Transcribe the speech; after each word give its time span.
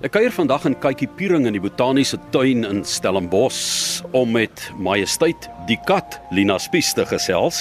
Ek 0.00 0.14
kuier 0.14 0.32
vandag 0.32 0.62
in 0.64 0.72
Kykie 0.80 1.10
Piering 1.12 1.44
in 1.44 1.52
die 1.52 1.60
botaniese 1.60 2.16
tuin 2.32 2.62
in 2.64 2.78
Stellenbosch 2.88 4.00
om 4.16 4.30
met 4.32 4.62
Majesteit 4.80 5.50
die 5.68 5.76
kat 5.84 6.16
Lina 6.32 6.54
Spies 6.56 6.94
te 6.96 7.04
gesels 7.04 7.58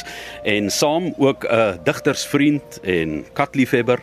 en 0.47 0.69
saam 0.71 1.09
ook 1.19 1.43
'n 1.43 1.83
digtersvriend 1.83 2.79
en 2.87 3.25
katliefhebber 3.35 3.99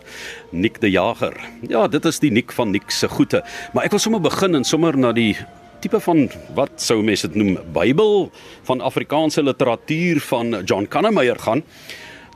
Nick 0.53 0.83
de 0.83 0.91
Jager. 0.91 1.33
Ja, 1.63 1.89
dit 1.89 2.05
is 2.05 2.19
die 2.19 2.31
Nick 2.31 2.53
van 2.53 2.71
Nick 2.71 2.91
se 2.91 3.09
goeie, 3.09 3.41
maar 3.73 3.85
ek 3.85 3.91
wil 3.91 4.01
sommer 4.01 4.21
begin 4.21 4.55
en 4.55 4.65
sommer 4.65 4.99
na 4.99 5.13
die 5.13 5.37
tipe 5.81 6.01
van 6.01 6.29
wat 6.55 6.77
sou 6.77 7.03
mense 7.03 7.29
dit 7.29 7.37
noem 7.37 7.59
Bybel 7.73 8.31
van 8.65 8.81
Afrikaanse 8.81 9.43
literatuur 9.43 10.21
van 10.21 10.63
John 10.67 10.87
Kannemeyer 10.87 11.39
gaan. 11.39 11.63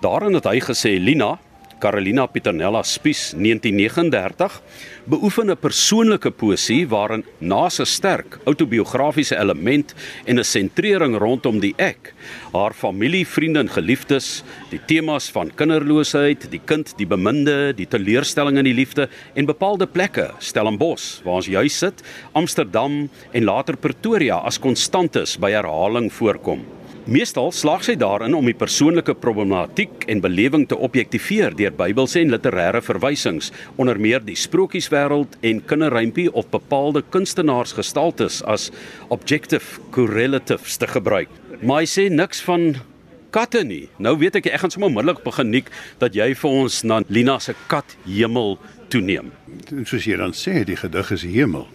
Daarin 0.01 0.35
het 0.35 0.45
hy 0.45 0.61
gesê 0.61 0.98
Lina 0.98 1.39
Carolina 1.81 2.27
Pieternella 2.29 2.83
Spies 2.85 3.33
1939 3.33 4.61
beoefen 5.09 5.51
'n 5.51 5.57
persoonlike 5.57 6.30
poesie 6.30 6.87
waarin 6.89 7.25
na 7.41 7.67
'n 7.67 7.87
sterk 7.87 8.38
autobiografiese 8.45 9.37
element 9.37 9.95
en 10.27 10.38
'n 10.38 10.45
sentrering 10.45 11.16
rondom 11.16 11.61
die 11.61 11.74
ek, 11.79 12.15
haar 12.52 12.74
familie, 12.74 13.27
vriende 13.27 13.61
en 13.61 13.69
geliefdes, 13.69 14.45
die 14.71 14.80
temas 14.87 15.30
van 15.30 15.51
kinderloosheid, 15.55 16.51
die 16.51 16.61
kind, 16.65 16.95
die 16.98 17.07
beminde, 17.07 17.73
die 17.74 17.87
teleurstelling 17.87 18.59
in 18.59 18.65
die 18.65 18.74
liefde 18.74 19.09
en 19.35 19.47
bepaalde 19.47 19.87
plekke, 19.87 20.30
Stellenbosch 20.38 21.23
waar 21.24 21.35
ons 21.35 21.47
juis 21.47 21.79
sit, 21.79 22.02
Amsterdam 22.33 23.09
en 23.33 23.45
later 23.45 23.77
Pretoria 23.77 24.37
as 24.37 24.59
konstantes 24.59 25.38
by 25.38 25.51
herhaling 25.51 26.12
voorkom. 26.12 26.80
Meestal 27.10 27.48
slaag 27.50 27.82
sy 27.82 27.96
daarin 27.98 28.37
om 28.38 28.46
die 28.46 28.55
persoonlike 28.55 29.16
problematiek 29.18 30.05
en 30.12 30.20
belewing 30.23 30.68
te 30.70 30.77
objektiveer 30.78 31.56
deur 31.59 31.73
Bybelse 31.74 32.20
en 32.20 32.30
literêre 32.30 32.78
verwysings, 32.87 33.48
onder 33.82 33.98
meer 33.98 34.23
die 34.23 34.37
sprokieswêreld 34.38 35.34
en 35.42 35.59
kinderrympie 35.66 36.28
of 36.38 36.46
bepaalde 36.52 37.02
kunstenaarsgestaltes 37.10 38.37
as 38.46 38.68
objective 39.10 39.82
correlatives 39.90 40.79
te 40.79 40.87
gebruik. 40.87 41.32
Maar 41.66 41.82
hy 41.82 41.88
sê 41.90 42.04
niks 42.15 42.45
van 42.46 42.76
katte 43.35 43.65
nie. 43.66 43.88
Nou 43.98 44.15
weet 44.23 44.38
ek 44.38 44.46
ek 44.52 44.63
gaan 44.63 44.76
sommer 44.76 44.92
onmiddellik 44.92 45.26
begin 45.26 45.51
nik 45.51 45.74
dat 45.98 46.15
jy 46.15 46.30
vir 46.38 46.57
ons 46.60 46.79
na 46.87 47.01
Lina 47.10 47.40
se 47.42 47.57
kat 47.66 47.96
hemel 48.07 48.54
toeneem. 48.95 49.35
Soos 49.82 50.07
jy 50.07 50.15
dan 50.23 50.30
sê, 50.30 50.60
die 50.63 50.79
gedig 50.79 51.10
is 51.18 51.26
hemel. 51.26 51.66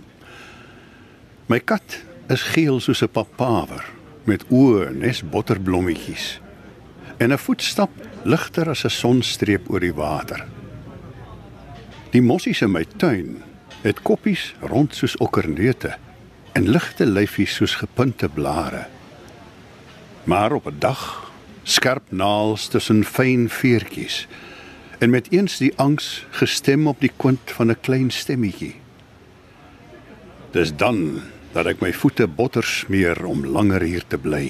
My 1.51 1.59
kat 1.59 1.99
is 2.31 2.47
geel 2.55 2.79
soos 2.79 3.03
'n 3.03 3.11
papawer 3.11 3.83
met 4.25 4.45
oë 4.49 4.89
nes 4.95 5.21
botterblommetjies 5.29 6.39
en 7.17 7.31
'n 7.31 7.37
voetstap 7.37 7.91
ligter 8.23 8.69
as 8.69 8.83
'n 8.85 8.89
sonstreep 8.89 9.69
oor 9.69 9.79
die 9.79 9.93
water. 9.93 10.45
Die 12.11 12.21
mossies 12.21 12.61
in 12.61 12.71
my 12.71 12.85
tuin 12.97 13.43
het 13.81 14.01
koppies 14.01 14.55
rond 14.61 14.95
soos 14.95 15.17
okkerneute 15.17 15.97
en 16.53 16.69
ligte 16.69 17.05
lyfies 17.05 17.55
soos 17.55 17.75
gepunte 17.75 18.29
blare. 18.29 18.87
Maar 20.23 20.51
op 20.51 20.67
'n 20.67 20.79
dag 20.79 21.31
skerp 21.63 22.11
naels 22.11 22.67
tussen 22.67 23.03
fyn 23.03 23.49
veertjies 23.49 24.27
en 24.97 25.09
met 25.09 25.31
eens 25.31 25.57
die 25.57 25.73
angs 25.75 26.25
gestem 26.29 26.87
op 26.87 26.99
die 26.99 27.11
kwint 27.17 27.51
van 27.51 27.69
'n 27.69 27.79
klein 27.81 28.11
stemmetjie. 28.11 28.75
Dis 30.51 30.75
dan 30.75 31.21
dat 31.55 31.69
ek 31.71 31.79
my 31.79 31.93
voete 31.95 32.27
botter 32.27 32.65
smeer 32.67 33.21
om 33.23 33.45
langer 33.47 33.83
hier 33.87 34.03
te 34.11 34.19
bly. 34.19 34.49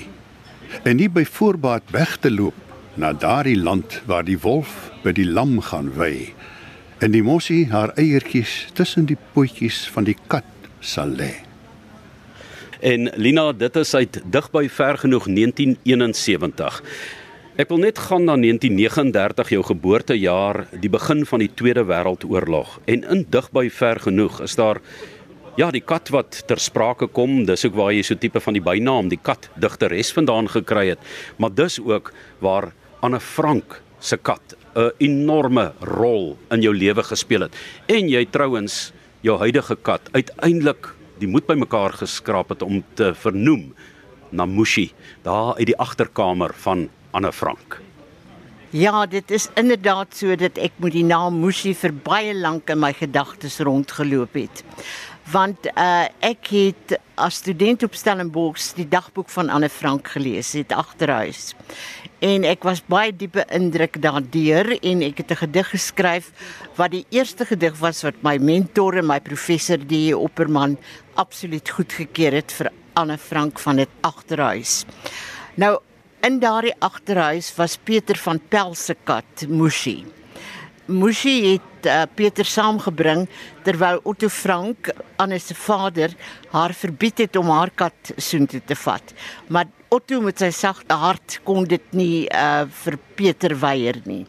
En 0.84 0.98
nie 0.98 1.10
by 1.10 1.22
voorbaat 1.30 1.92
weg 1.94 2.18
te 2.18 2.32
loop 2.34 2.58
na 2.98 3.14
daardie 3.14 3.60
land 3.60 4.00
waar 4.10 4.26
die 4.26 4.40
wolf 4.42 4.90
by 5.04 5.14
die 5.14 5.28
lam 5.30 5.60
gaan 5.62 5.92
wy 6.00 6.34
en 7.04 7.12
die 7.14 7.24
mossie 7.24 7.68
haar 7.70 7.92
eiertjies 8.00 8.72
tussen 8.74 9.06
die 9.06 9.18
potjies 9.36 9.84
van 9.94 10.08
die 10.08 10.16
kat 10.32 10.48
sal 10.80 11.12
lê. 11.20 11.34
En 12.86 13.10
Lina, 13.20 13.52
dit 13.54 13.78
is 13.82 13.94
uit 13.96 14.22
digby 14.32 14.66
ver 14.70 14.98
genoeg 15.04 15.28
1971. 15.28 16.82
Ek 17.62 17.70
wil 17.72 17.84
net 17.86 18.00
gaan 18.08 18.26
na 18.28 18.36
1939 18.40 19.54
jou 19.56 19.62
geboortejaar, 19.64 20.66
die 20.82 20.92
begin 20.92 21.24
van 21.26 21.44
die 21.44 21.52
Tweede 21.56 21.86
Wêreldoorlog. 21.88 22.80
En 22.86 23.06
in 23.16 23.24
digby 23.32 23.70
ver 23.72 24.02
genoeg 24.04 24.42
is 24.44 24.58
daar 24.60 24.82
Ja, 25.56 25.70
die 25.72 25.80
kat 25.80 26.10
wat 26.12 26.42
ter 26.50 26.60
sprake 26.60 27.08
kom, 27.16 27.46
dis 27.48 27.62
ook 27.64 27.78
waar 27.80 27.94
jy 27.96 28.02
so 28.04 28.20
tipe 28.20 28.42
van 28.44 28.58
die 28.58 28.64
bynaam 28.64 29.08
die 29.08 29.20
kat 29.24 29.48
digteres 29.56 30.10
vandaan 30.12 30.50
gekry 30.52 30.90
het, 30.90 31.06
maar 31.40 31.54
dis 31.56 31.78
ook 31.80 32.12
waar 32.44 32.74
Anne 33.00 33.22
Frank 33.24 33.78
se 34.04 34.18
kat 34.18 34.56
'n 34.76 34.92
enorme 35.00 35.72
rol 35.80 36.36
in 36.52 36.62
jou 36.62 36.74
lewe 36.76 37.04
gespeel 37.04 37.48
het. 37.48 37.56
En 37.88 38.10
jy 38.10 38.26
trouens 38.26 38.92
jou 39.22 39.40
huidige 39.40 39.78
kat 39.82 40.02
uiteindelik 40.12 40.92
die 41.20 41.28
moed 41.28 41.48
bymekaar 41.48 41.94
geskraap 41.94 42.50
het 42.50 42.62
om 42.62 42.84
te 42.94 43.14
vernoem 43.14 43.74
na 44.32 44.46
Mushi, 44.46 44.92
daar 45.24 45.56
uit 45.56 45.68
die 45.68 45.78
agterkamer 45.78 46.52
van 46.54 46.90
Anne 47.12 47.32
Frank. 47.32 47.82
Ja, 48.72 49.06
dit 49.06 49.32
is 49.32 49.50
inderdaad 49.56 50.16
so 50.16 50.36
dat 50.36 50.58
ek 50.58 50.72
met 50.78 50.92
die 50.92 51.04
naam 51.04 51.40
Mushi 51.40 51.74
vir 51.74 51.94
baie 51.94 52.34
lank 52.34 52.70
in 52.70 52.80
my 52.80 52.94
gedagtes 52.94 53.60
rondgeloop 53.60 54.34
het 54.34 54.64
want 55.32 55.68
uh, 55.74 56.06
ek 56.20 56.50
het 56.54 56.96
as 57.18 57.40
student 57.42 57.84
op 57.88 57.96
Stellenbosch 57.98 58.74
die 58.78 58.88
dagboek 58.90 59.30
van 59.34 59.50
Anne 59.50 59.70
Frank 59.70 60.12
gelees 60.14 60.54
het 60.54 60.74
agterhuis. 60.76 61.54
En 62.26 62.46
ek 62.48 62.66
was 62.68 62.84
baie 62.86 63.14
diepe 63.14 63.46
indruk 63.54 63.98
daardeur 64.02 64.76
en 64.78 65.02
ek 65.02 65.24
het 65.24 65.32
'n 65.32 65.42
gedig 65.44 65.70
geskryf 65.70 66.32
wat 66.76 66.92
die 66.92 67.06
eerste 67.10 67.46
gedig 67.46 67.78
was 67.80 68.04
wat 68.04 68.22
my 68.22 68.38
mentor 68.38 68.98
en 68.98 69.08
my 69.08 69.20
professor 69.20 69.78
die 69.78 70.18
Opperman 70.18 70.78
absoluut 71.16 71.70
goedgekeur 71.70 72.34
het 72.34 72.52
vir 72.52 72.72
Anne 72.94 73.18
Frank 73.18 73.60
van 73.60 73.76
dit 73.76 73.90
agterhuis. 74.02 74.86
Nou 75.56 75.80
in 76.22 76.40
daardie 76.40 76.74
agterhuis 76.80 77.56
was 77.56 77.78
Pieter 77.78 78.18
van 78.18 78.40
Pelsekat 78.50 79.48
Mushi. 79.48 80.06
Mushi 80.86 81.56
het 81.56 81.88
uh, 81.90 82.04
Pieter 82.14 82.46
saamgebring 82.46 83.24
terwyl 83.66 83.98
Otto 84.06 84.30
Frank 84.30 84.92
aan 85.18 85.34
sy 85.42 85.56
vader 85.58 86.14
haar 86.52 86.76
verbied 86.78 87.24
het 87.24 87.40
om 87.40 87.50
haar 87.50 87.72
kat 87.74 88.14
soontoe 88.22 88.62
te 88.62 88.78
vat. 88.78 89.16
Maar 89.50 89.66
Otto 89.90 90.22
met 90.22 90.44
sy 90.44 90.52
sagte 90.54 90.94
hart 90.94 91.40
kon 91.48 91.66
dit 91.66 91.98
nie 91.98 92.28
uh, 92.30 92.68
vir 92.84 93.00
Pieter 93.18 93.58
weier 93.58 93.98
nie. 94.06 94.26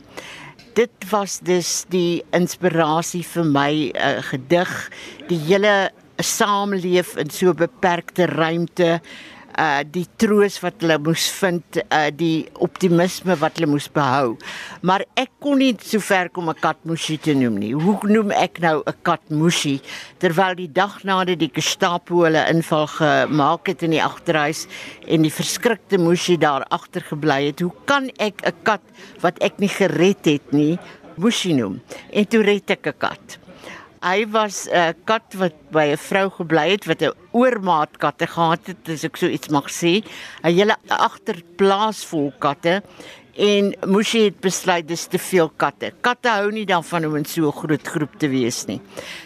Dit 0.77 1.09
was 1.11 1.39
dus 1.45 1.85
die 1.93 2.25
inspirasie 2.37 3.25
vir 3.25 3.49
my 3.53 3.71
uh, 3.93 4.17
gedig, 4.31 4.75
die 5.29 5.41
hele 5.49 5.77
saamleef 6.17 7.17
in 7.21 7.29
so 7.33 7.53
beperkte 7.53 8.31
ruimte 8.33 9.01
uh 9.57 9.81
die 9.89 10.05
troos 10.21 10.59
wat 10.61 10.83
hulle 10.85 10.99
moes 11.01 11.27
vind, 11.39 11.79
uh 11.89 12.09
die 12.13 12.47
optimisme 12.65 13.37
wat 13.41 13.57
hulle 13.57 13.71
moes 13.73 13.89
behou. 13.93 14.37
Maar 14.87 15.07
ek 15.17 15.33
kon 15.41 15.59
nie 15.61 15.73
so 15.81 16.01
ver 16.01 16.29
kom 16.29 16.51
'n 16.51 16.61
kat 16.61 16.77
musie 16.85 17.19
te 17.19 17.35
noem 17.35 17.59
nie. 17.59 17.73
Hoe 17.73 17.99
noem 18.05 18.31
ek 18.33 18.61
nou 18.61 18.83
'n 18.87 18.95
kat 19.03 19.23
musie 19.31 19.81
terwyl 20.19 20.55
die 20.55 20.73
dag 20.73 21.03
nadat 21.05 21.39
die 21.39 21.53
Gestapo 21.53 22.25
hulle 22.25 22.45
inval 22.53 22.87
gemaak 22.87 23.67
het 23.69 23.83
in 23.83 23.91
die 23.91 24.03
agterhuis 24.03 24.67
en 25.09 25.23
die 25.23 25.33
verskrikte 25.33 25.99
musie 25.99 26.39
daar 26.39 26.65
agter 26.71 27.01
gebly 27.01 27.47
het? 27.47 27.61
Hoe 27.61 27.73
kan 27.87 28.11
ek 28.19 28.45
'n 28.45 28.53
kat 28.63 28.83
wat 29.21 29.39
ek 29.41 29.59
nie 29.59 29.69
gered 29.69 30.25
het 30.25 30.53
nie 30.53 30.79
musie 31.17 31.55
noem? 31.55 31.81
En 32.13 32.27
toe 32.27 32.43
red 32.43 32.71
ek 32.71 32.87
'n 32.87 32.99
kat. 32.99 33.46
Hy 34.03 34.27
was 34.29 34.69
'n 34.69 34.77
uh, 34.77 34.93
kat 35.05 35.35
wat 35.41 35.57
by 35.73 35.93
'n 35.93 35.97
vrou 35.97 36.29
gebly 36.31 36.71
het 36.71 36.85
wat 36.85 37.03
'n 37.03 37.17
oormaat 37.33 37.97
katte 37.97 38.27
gehad 38.27 38.67
het, 38.67 38.89
as 38.89 39.05
ek 39.05 39.17
so 39.17 39.27
iets 39.27 39.49
mag 39.49 39.71
sê. 39.71 40.05
'n 40.45 40.53
Hele 40.53 40.77
agterplaas 40.89 42.05
vol 42.05 42.33
katte 42.39 42.83
en 43.37 43.75
moes 43.87 44.13
hy 44.13 44.29
het 44.29 44.41
besluit 44.41 44.89
dis 44.89 45.07
te 45.07 45.19
veel 45.19 45.49
katte. 45.57 45.93
Katte 46.01 46.29
hou 46.29 46.51
nie 46.53 46.65
daarvan 46.65 47.05
om 47.05 47.17
in 47.17 47.25
so 47.25 47.49
'n 47.49 47.53
groot 47.53 47.89
groep 47.89 48.19
te 48.19 48.29
wees 48.29 48.67
nie. 48.67 48.81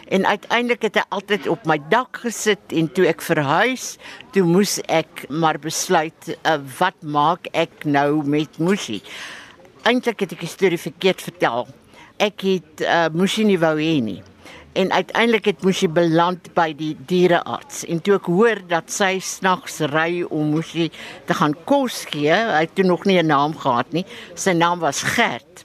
En 0.08 0.26
uiteindelik 0.26 0.82
het 0.82 0.94
hy 0.94 1.04
altyd 1.10 1.46
op 1.46 1.66
my 1.66 1.78
dak 1.88 2.16
gesit 2.22 2.72
en 2.72 2.92
toe 2.92 3.06
ek 3.06 3.22
verhuis, 3.22 3.98
toe 4.32 4.42
moes 4.42 4.80
ek 4.88 5.26
maar 5.28 5.58
besluit 5.58 6.36
uh, 6.44 6.58
wat 6.78 7.02
maak 7.02 7.46
ek 7.52 7.84
nou 7.84 8.24
met 8.24 8.58
Mushi? 8.58 9.02
Eintlik 9.82 10.20
het 10.20 10.32
ek 10.32 10.40
die 10.40 10.48
storie 10.48 10.78
verkeerd 10.78 11.22
vertel. 11.22 11.68
Ek 12.18 12.40
het 12.40 12.80
uh, 12.80 13.08
Mushi 13.12 13.44
nie 13.44 13.58
wou 13.58 13.76
hê 13.76 14.00
nie 14.02 14.22
en 14.72 14.92
uiteindelik 14.92 15.44
het 15.44 15.64
Mushi 15.66 15.88
beland 15.88 16.52
by 16.54 16.70
die 16.76 16.92
dierearts 17.10 17.82
en 17.90 18.02
toe 18.04 18.16
ek 18.20 18.28
hoor 18.30 18.60
dat 18.70 18.92
sy 18.92 19.18
snags 19.24 19.80
ry 19.90 20.22
om 20.28 20.52
Mushi 20.54 20.90
te 21.26 21.34
gaan 21.34 21.56
kos 21.64 22.04
gee, 22.10 22.30
hy 22.30 22.62
het 22.66 22.74
toe 22.78 22.86
nog 22.86 23.04
nie 23.04 23.18
'n 23.18 23.26
naam 23.26 23.56
gehad 23.56 23.92
nie. 23.92 24.04
Sy 24.34 24.52
naam 24.52 24.78
was 24.78 25.02
Gert. 25.02 25.64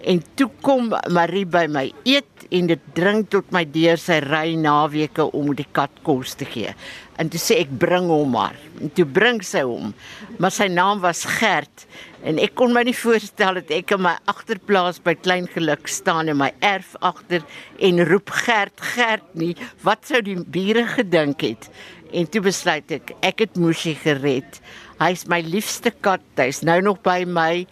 En 0.00 0.22
toe 0.34 0.48
kom 0.64 0.88
Marie 1.12 1.44
by 1.44 1.66
my 1.68 1.90
eet 2.08 2.46
en 2.50 2.70
dit 2.70 2.84
dring 2.96 3.20
tot 3.30 3.50
my 3.52 3.66
deur 3.68 4.00
sy 4.00 4.16
ry 4.24 4.54
naweke 4.58 5.26
om 5.36 5.52
die 5.56 5.66
kat 5.76 6.00
kos 6.06 6.32
te 6.40 6.48
gee. 6.48 6.72
En 7.20 7.28
toe 7.28 7.40
sê 7.40 7.58
ek 7.60 7.74
bring 7.82 8.08
hom 8.08 8.32
maar. 8.32 8.56
En 8.80 8.88
toe 8.96 9.04
bring 9.04 9.42
sy 9.44 9.60
hom. 9.68 9.92
Maar 10.40 10.54
sy 10.56 10.70
naam 10.72 11.02
was 11.04 11.26
Gert 11.38 11.84
en 12.24 12.40
ek 12.40 12.52
kon 12.56 12.72
my 12.76 12.82
nie 12.84 12.96
voorstel 12.96 13.60
dat 13.60 13.70
ek 13.72 13.94
in 13.96 14.02
my 14.04 14.16
agterplaas 14.28 14.98
by 15.04 15.14
Klein 15.20 15.46
Geluk 15.52 15.88
staan 15.88 16.32
in 16.32 16.40
my 16.40 16.50
erf 16.64 16.92
agter 17.04 17.44
en 17.80 18.04
roep 18.08 18.32
Gert 18.44 18.80
Gert 18.94 19.28
nie. 19.36 19.54
Wat 19.84 20.08
sou 20.08 20.20
die 20.24 20.38
bure 20.40 20.86
gedink 20.96 21.44
het? 21.44 21.68
En 22.16 22.26
toe 22.26 22.42
besluit 22.42 22.90
ek, 22.92 23.12
ek 23.22 23.44
het 23.44 23.58
Moshi 23.60 23.94
gered. 24.00 24.58
Hy's 25.00 25.26
my 25.30 25.38
liefste 25.46 25.92
kat. 26.04 26.24
Hy's 26.40 26.64
nou 26.66 26.80
nog 26.84 27.00
by 27.06 27.22
my. 27.28 27.66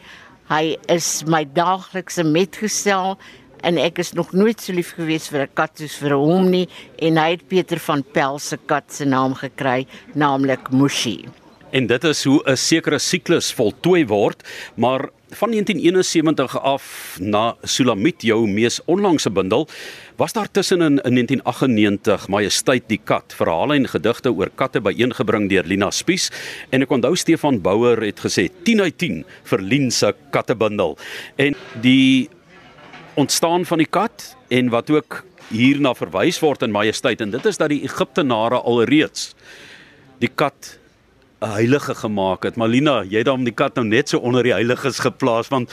Hy 0.48 0.78
is 0.88 1.26
my 1.28 1.42
daaglikse 1.44 2.22
metgesel 2.24 3.18
en 3.68 3.76
ek 3.76 3.98
is 4.00 4.14
nog 4.16 4.30
nooit 4.32 4.62
so 4.62 4.72
lief 4.72 4.94
gewees 4.96 5.26
vir 5.28 5.42
'n 5.44 5.52
kat 5.52 5.76
soos 5.76 5.96
vir 6.00 6.14
hom 6.16 6.48
nie 6.48 6.68
en 7.04 7.18
hy 7.20 7.30
het 7.36 7.48
Pieter 7.48 7.78
van 7.78 8.02
Pel 8.02 8.38
se 8.38 8.56
kat 8.56 8.88
se 8.88 9.04
naam 9.04 9.34
gekry, 9.34 9.86
naamlik 10.14 10.70
Mushi. 10.72 11.28
En 11.70 11.86
dit 11.86 12.04
is 12.04 12.24
hoe 12.24 12.40
'n 12.46 12.56
sekere 12.56 12.98
siklus 12.98 13.52
voltooi 13.52 14.06
word, 14.06 14.42
maar 14.76 15.10
van 15.30 15.50
1971 15.50 16.56
af 16.62 17.18
na 17.20 17.56
Sulamit 17.62 18.22
jou 18.22 18.46
mees 18.46 18.80
onlangse 18.86 19.30
bundel 19.30 19.68
was 20.18 20.32
daar 20.34 20.50
tussenin 20.50 20.98
in 21.06 21.14
1998 21.14 22.28
Majesteit 22.28 22.88
die 22.90 22.98
kat 23.04 23.34
verhale 23.38 23.76
en 23.78 23.86
gedigte 23.86 24.32
oor 24.34 24.50
katte 24.50 24.80
byeengebring 24.82 25.46
deur 25.50 25.66
Lina 25.70 25.92
Spies? 25.94 26.26
En 26.74 26.82
ek 26.82 26.90
onthou 26.90 27.14
Stefan 27.14 27.60
Bouwer 27.62 28.02
het 28.02 28.18
gesê 28.24 28.48
10 28.66 28.82
uit 28.82 28.96
10 28.98 29.20
vir 29.52 29.62
Lien 29.62 29.92
se 29.94 30.10
kattebundel. 30.34 30.96
En 31.38 31.54
die 31.84 32.26
ontstaan 33.14 33.66
van 33.66 33.78
die 33.78 33.86
kat 33.86 34.32
en 34.50 34.72
wat 34.74 34.90
ook 34.90 35.22
hierna 35.52 35.94
verwys 35.94 36.42
word 36.42 36.66
in 36.66 36.74
Majesteit 36.74 37.22
en 37.22 37.30
dit 37.30 37.46
is 37.46 37.62
dat 37.62 37.70
die 37.70 37.84
Egiptenare 37.86 38.58
alreeds 38.58 39.30
die 40.18 40.30
kat 40.34 40.74
heilige 41.40 41.94
gemaak 41.94 42.42
het. 42.42 42.56
Malina, 42.56 43.02
jy 43.06 43.22
het 43.22 43.28
dan 43.28 43.44
die 43.46 43.54
kat 43.54 43.76
nou 43.78 43.86
net 43.86 44.10
so 44.10 44.18
onder 44.18 44.42
die 44.42 44.54
heiliges 44.54 44.98
geplaas 45.04 45.50
want 45.52 45.70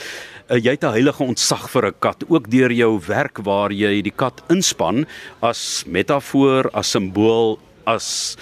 uh, 0.48 0.58
jy 0.58 0.76
het 0.76 0.84
'n 0.84 0.94
heilige 0.94 1.22
ontzag 1.22 1.70
vir 1.70 1.86
'n 1.86 1.94
kat 1.98 2.24
ook 2.28 2.50
deur 2.50 2.72
jou 2.72 3.00
werk 3.06 3.38
waar 3.42 3.72
jy 3.72 4.02
die 4.02 4.14
kat 4.14 4.42
inspann 4.48 5.06
as 5.42 5.84
metafoor, 5.86 6.70
as 6.72 6.90
simbool, 6.90 7.58
as 7.86 8.36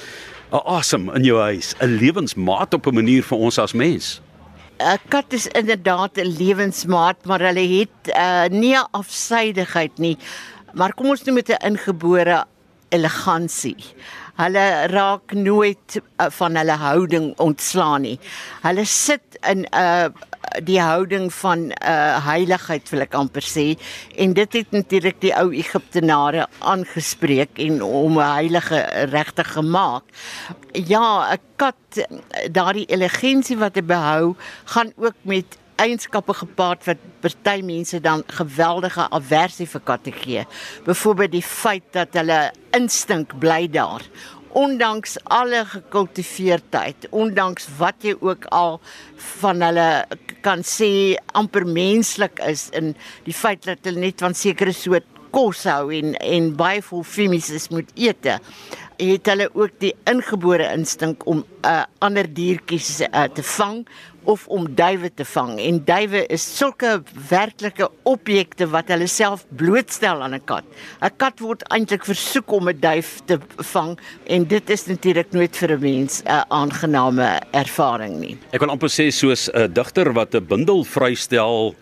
'n 0.52 0.60
asem 0.66 1.10
in 1.16 1.24
jou 1.24 1.40
huis, 1.40 1.74
'n 1.80 1.96
lewensmaat 1.96 2.74
op 2.74 2.86
'n 2.86 2.94
manier 2.94 3.22
vir 3.22 3.38
ons 3.38 3.58
as 3.58 3.72
mens. 3.72 4.20
'n 4.78 4.98
Kat 5.08 5.32
is 5.32 5.46
inderdaad 5.46 6.18
'n 6.18 6.36
lewensmaat, 6.38 7.24
maar 7.24 7.40
hulle 7.40 7.66
het 7.78 8.14
uh, 8.16 8.46
nie 8.50 8.76
afsydigheid 8.76 9.98
nie. 9.98 10.18
Maar 10.74 10.94
kom 10.94 11.08
ons 11.08 11.24
noem 11.24 11.34
dit 11.34 11.48
'n 11.48 11.66
ingebore 11.66 12.44
elegansie. 12.88 13.76
Hulle 14.34 14.86
raak 14.90 15.32
nooit 15.32 15.98
uh, 15.98 16.26
van 16.30 16.56
hulle 16.56 16.76
houding 16.80 17.32
ontslaan 17.38 18.02
nie. 18.02 18.18
Hulle 18.62 18.84
sit 18.84 19.38
in 19.46 19.62
'n 19.62 19.68
uh, 19.78 20.08
die 20.62 20.80
houding 20.80 21.32
van 21.34 21.58
'n 21.58 21.72
uh, 21.82 22.26
heiligheid 22.26 22.90
wil 22.90 23.00
ek 23.00 23.14
amper 23.14 23.42
sê 23.42 23.78
en 24.16 24.32
dit 24.32 24.52
het 24.52 24.70
natuurlik 24.70 25.20
die 25.20 25.34
ou 25.34 25.50
Egiptenare 25.54 26.46
aangespreek 26.58 27.58
en 27.58 27.82
om 27.82 28.18
'n 28.18 28.32
heilige 28.34 28.78
regtig 29.10 29.52
gemaak. 29.52 30.04
Ja, 30.72 31.32
'n 31.32 31.40
kat 31.56 32.06
daardie 32.50 32.86
elegansie 32.86 33.58
wat 33.58 33.74
hy 33.74 33.82
behou, 33.82 34.34
gaan 34.64 34.92
ook 34.96 35.18
met 35.22 35.58
eienskappe 35.84 36.34
gepaard 36.36 36.86
wat 36.88 37.02
party 37.24 37.60
mense 37.66 38.00
dan 38.04 38.24
geweldige 38.38 39.08
aversie 39.18 39.66
vir 39.68 39.82
katte 39.84 40.12
gee. 40.14 40.44
Byvoorbeeld 40.86 41.36
die 41.36 41.44
feit 41.44 41.86
dat 41.96 42.16
hulle 42.18 42.40
instink 42.76 43.36
bly 43.42 43.66
daar. 43.72 44.04
Ondanks 44.54 45.16
alle 45.34 45.64
gekultiveerdheid, 45.66 47.08
ondanks 47.10 47.66
wat 47.78 48.06
jy 48.06 48.14
ook 48.20 48.46
al 48.54 48.78
van 49.40 49.64
hulle 49.66 49.88
kan 50.46 50.62
sê 50.62 51.16
amper 51.34 51.66
menslik 51.66 52.38
is 52.46 52.68
in 52.76 52.92
die 53.26 53.34
feit 53.34 53.64
dat 53.66 53.82
hulle 53.88 54.04
net 54.06 54.22
van 54.22 54.36
sekere 54.38 54.72
soort 54.76 55.08
kos 55.34 55.64
hou 55.66 55.88
en 55.90 56.14
en 56.22 56.52
baie 56.54 56.82
vol 56.86 57.02
femies 57.02 57.50
moet 57.74 57.90
eet 57.98 58.28
het 59.00 59.26
hulle 59.26 59.48
ook 59.54 59.80
die 59.82 59.92
ingebore 60.10 60.68
instink 60.72 61.26
om 61.26 61.42
'n 61.42 61.66
uh, 61.66 61.82
ander 61.98 62.26
diertjies 62.34 63.00
uh, 63.00 63.24
te 63.24 63.42
vang 63.42 63.86
of 64.24 64.46
om 64.48 64.66
duwe 64.74 65.10
te 65.14 65.24
vang 65.24 65.58
en 65.60 65.80
duwe 65.84 66.24
is 66.32 66.44
sulke 66.58 67.02
werklike 67.30 67.88
objekte 68.02 68.68
wat 68.72 68.88
hulle 68.92 69.08
self 69.10 69.44
blootstel 69.56 70.22
aan 70.22 70.34
'n 70.34 70.44
kat. 70.44 70.64
'n 71.02 71.10
Kat 71.16 71.40
word 71.40 71.62
eintlik 71.70 72.04
versoek 72.04 72.52
om 72.52 72.68
'n 72.68 72.80
duif 72.80 73.20
te 73.26 73.38
vang 73.72 73.98
en 74.26 74.44
dit 74.44 74.70
is 74.70 74.86
natuurlik 74.86 75.32
nooit 75.32 75.56
vir 75.56 75.72
'n 75.72 75.80
mens 75.80 76.22
'n 76.22 76.44
aangename 76.48 77.40
ervaring 77.52 78.20
nie. 78.20 78.38
Ek 78.52 78.60
wil 78.60 78.70
amper 78.70 78.88
sê 78.88 79.10
soos 79.10 79.48
'n 79.48 79.72
digter 79.72 80.12
wat 80.12 80.34
'n 80.34 80.46
bundel 80.46 80.84
vrystel 80.84 81.74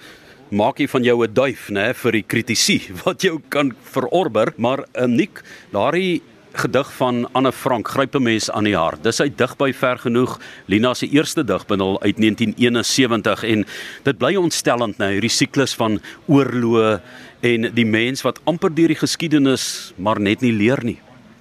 maak 0.53 0.81
jy 0.81 0.87
van 0.87 1.05
jou 1.05 1.25
'n 1.25 1.33
duif 1.33 1.71
nê 1.71 1.95
vir 1.95 2.13
die 2.13 2.23
kritisie 2.23 2.83
wat 3.05 3.23
jou 3.23 3.41
kan 3.49 3.73
verorber 3.83 4.53
maar 4.57 4.85
uniek 4.95 5.39
eh, 5.39 5.45
daardie 5.73 6.23
gedig 6.53 6.93
van 6.97 7.29
Anne 7.33 7.53
Frank 7.53 7.89
gryp 7.89 8.15
'n 8.15 8.23
mens 8.23 8.51
aan 8.51 8.65
die 8.65 8.77
hart. 8.77 9.03
Dis 9.03 9.21
uit 9.21 9.39
dig 9.39 9.57
by 9.57 9.73
ver 9.73 9.99
genoeg 9.99 10.41
Lina 10.67 10.95
se 10.95 11.09
eerste 11.09 11.45
digbundel 11.45 12.03
uit 12.03 12.17
1971 12.17 13.43
en 13.43 13.65
dit 14.03 14.19
bly 14.19 14.35
ontstellend 14.37 14.97
nou 14.99 15.13
hierdie 15.13 15.31
siklus 15.31 15.75
van 15.75 16.01
oorloë 16.27 17.01
en 17.41 17.75
die 17.75 17.87
mens 17.87 18.23
wat 18.23 18.41
amper 18.45 18.75
deur 18.75 18.89
die 18.89 18.97
geskiedenis 18.97 19.93
maar 19.97 20.21
net 20.21 20.41
nie 20.41 20.53
leer 20.53 20.85
nie. 20.85 21.01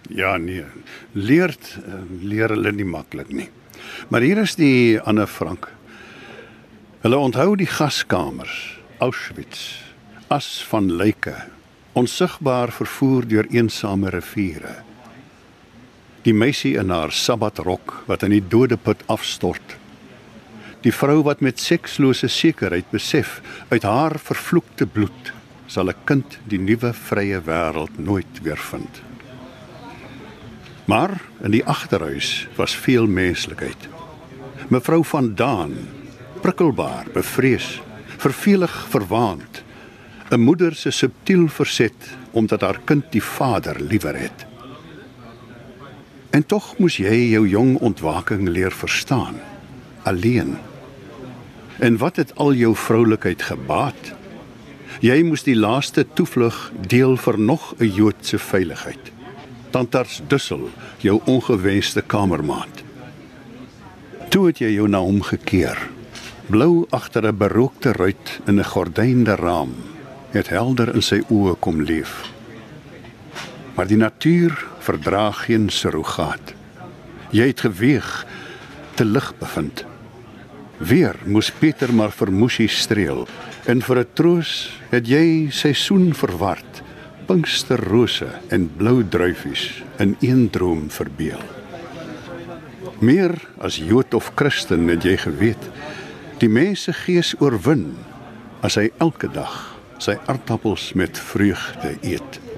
Ja 0.09 0.37
nee, 0.37 0.63
leer 1.11 1.49
eh, 1.49 1.93
leer 2.21 2.49
hulle 2.49 2.71
nie 2.71 2.85
maklik 2.85 3.29
nie. 3.29 3.49
Maar 4.07 4.21
hier 4.21 4.37
is 4.37 4.55
die 4.55 4.99
Anne 4.99 5.27
Frank. 5.27 5.71
Hulle 7.01 7.17
onthou 7.17 7.55
die 7.55 7.67
gaskamers, 7.67 8.79
Auschwitz, 8.97 9.81
as 10.27 10.63
van 10.63 10.91
lyke, 10.91 11.35
onsigbaar 11.93 12.71
vervoer 12.71 13.27
deur 13.27 13.47
eensame 13.49 14.09
riviere 14.09 14.90
die 16.25 16.33
meisie 16.33 16.75
in 16.77 16.89
haar 16.93 17.11
sabbatrok 17.11 18.03
wat 18.07 18.23
in 18.23 18.35
die 18.35 18.43
dodeput 18.47 19.01
afstort. 19.09 19.77
Die 20.81 20.93
vrou 20.93 21.21
wat 21.25 21.41
met 21.41 21.61
sekslose 21.61 22.29
sekerheid 22.29 22.89
besef 22.93 23.39
uit 23.69 23.83
haar 23.85 24.17
vervloekte 24.19 24.85
bloed 24.85 25.33
sal 25.67 25.89
'n 25.89 26.03
kind 26.05 26.37
die 26.51 26.59
nuwe 26.59 26.93
vrye 26.93 27.39
wêreld 27.41 27.97
nooit 27.97 28.41
weer 28.43 28.57
vind. 28.57 29.01
Maar 30.85 31.21
in 31.43 31.51
die 31.51 31.65
agterhuis 31.65 32.47
was 32.55 32.75
veel 32.75 33.07
menslikheid. 33.07 33.87
Mevrou 34.67 35.03
van 35.05 35.35
Daan, 35.35 35.73
prikkelbaar, 36.41 37.05
bevrees, 37.13 37.81
vervelig, 38.17 38.87
verwaand, 38.89 39.63
'n 40.29 40.39
moeder 40.39 40.75
se 40.75 40.91
subtiel 40.91 41.47
verset 41.47 42.17
omdat 42.31 42.61
haar 42.61 42.79
kind 42.85 43.11
die 43.11 43.23
vader 43.23 43.81
liewer 43.81 44.15
het. 44.15 44.50
En 46.31 46.45
tog 46.45 46.77
moes 46.77 46.95
jy 46.97 47.15
jou 47.31 47.47
jong 47.47 47.77
ontwaking 47.83 48.47
leer 48.47 48.71
verstaan 48.71 49.35
alleen. 50.03 50.57
En 51.79 51.97
wat 51.97 52.15
het 52.15 52.35
al 52.35 52.53
jou 52.53 52.75
vroulikheid 52.75 53.41
gebaat? 53.41 54.13
Jy 55.01 55.21
moes 55.25 55.43
die 55.43 55.55
laaste 55.55 56.05
toevlug 56.13 56.71
deel 56.87 57.17
vir 57.17 57.39
nog 57.39 57.73
'n 57.79 57.85
Joodse 57.85 58.39
veiligheid. 58.39 59.11
Tantars 59.69 60.21
Dussel, 60.27 60.69
jou 60.97 61.21
ongewenste 61.25 62.01
kamermaat. 62.01 62.83
Toe 64.29 64.47
het 64.47 64.57
jy 64.57 64.73
jou 64.73 64.87
na 64.87 64.99
hom 64.99 65.21
gekeer. 65.21 65.89
Blou 66.45 66.85
agter 66.89 67.27
'n 67.27 67.37
berookte 67.37 67.91
ruit 67.91 68.39
in 68.45 68.59
'n 68.59 68.63
gordynde 68.63 69.35
raam, 69.35 69.73
het 70.29 70.47
helder 70.47 70.95
in 70.95 71.01
sy 71.01 71.21
oë 71.29 71.55
kom 71.59 71.81
leef. 71.81 72.31
Maar 73.75 73.87
die 73.87 73.97
natuur 73.97 74.65
verdra 74.79 75.31
geen 75.31 75.69
surrogaat. 75.69 76.53
Jy 77.31 77.47
het 77.53 77.63
geweeg 77.63 78.09
te 78.99 79.05
lig 79.05 79.31
bevind. 79.39 79.85
Weer 80.77 81.15
moes 81.25 81.51
Pieter 81.51 81.93
maar 81.93 82.11
vir 82.11 82.31
Mushi 82.33 82.67
streel 82.67 83.27
en 83.65 83.81
vir 83.81 83.99
'n 83.99 84.13
troos 84.13 84.51
het 84.89 85.07
jy 85.07 85.49
seisoen 85.49 86.13
verward. 86.13 86.81
Pinksterrose 87.25 88.27
en 88.49 88.69
blou 88.77 89.03
druifies 89.07 89.83
in 89.99 90.15
een 90.19 90.49
droom 90.49 90.89
verbeel. 90.89 91.41
Meer 92.99 93.33
as 93.57 93.77
Jood 93.77 94.13
of 94.13 94.31
Christen 94.35 94.87
het 94.87 95.03
jy 95.03 95.17
geweet 95.17 95.69
die 96.37 96.49
mense 96.49 96.93
gees 96.93 97.35
oorwin 97.39 97.97
as 98.61 98.75
hy 98.75 98.89
elke 98.97 99.29
dag 99.31 99.77
sy 99.97 100.17
aardappels 100.25 100.93
met 100.93 101.19
vreugde 101.19 101.97
eet. 102.01 102.50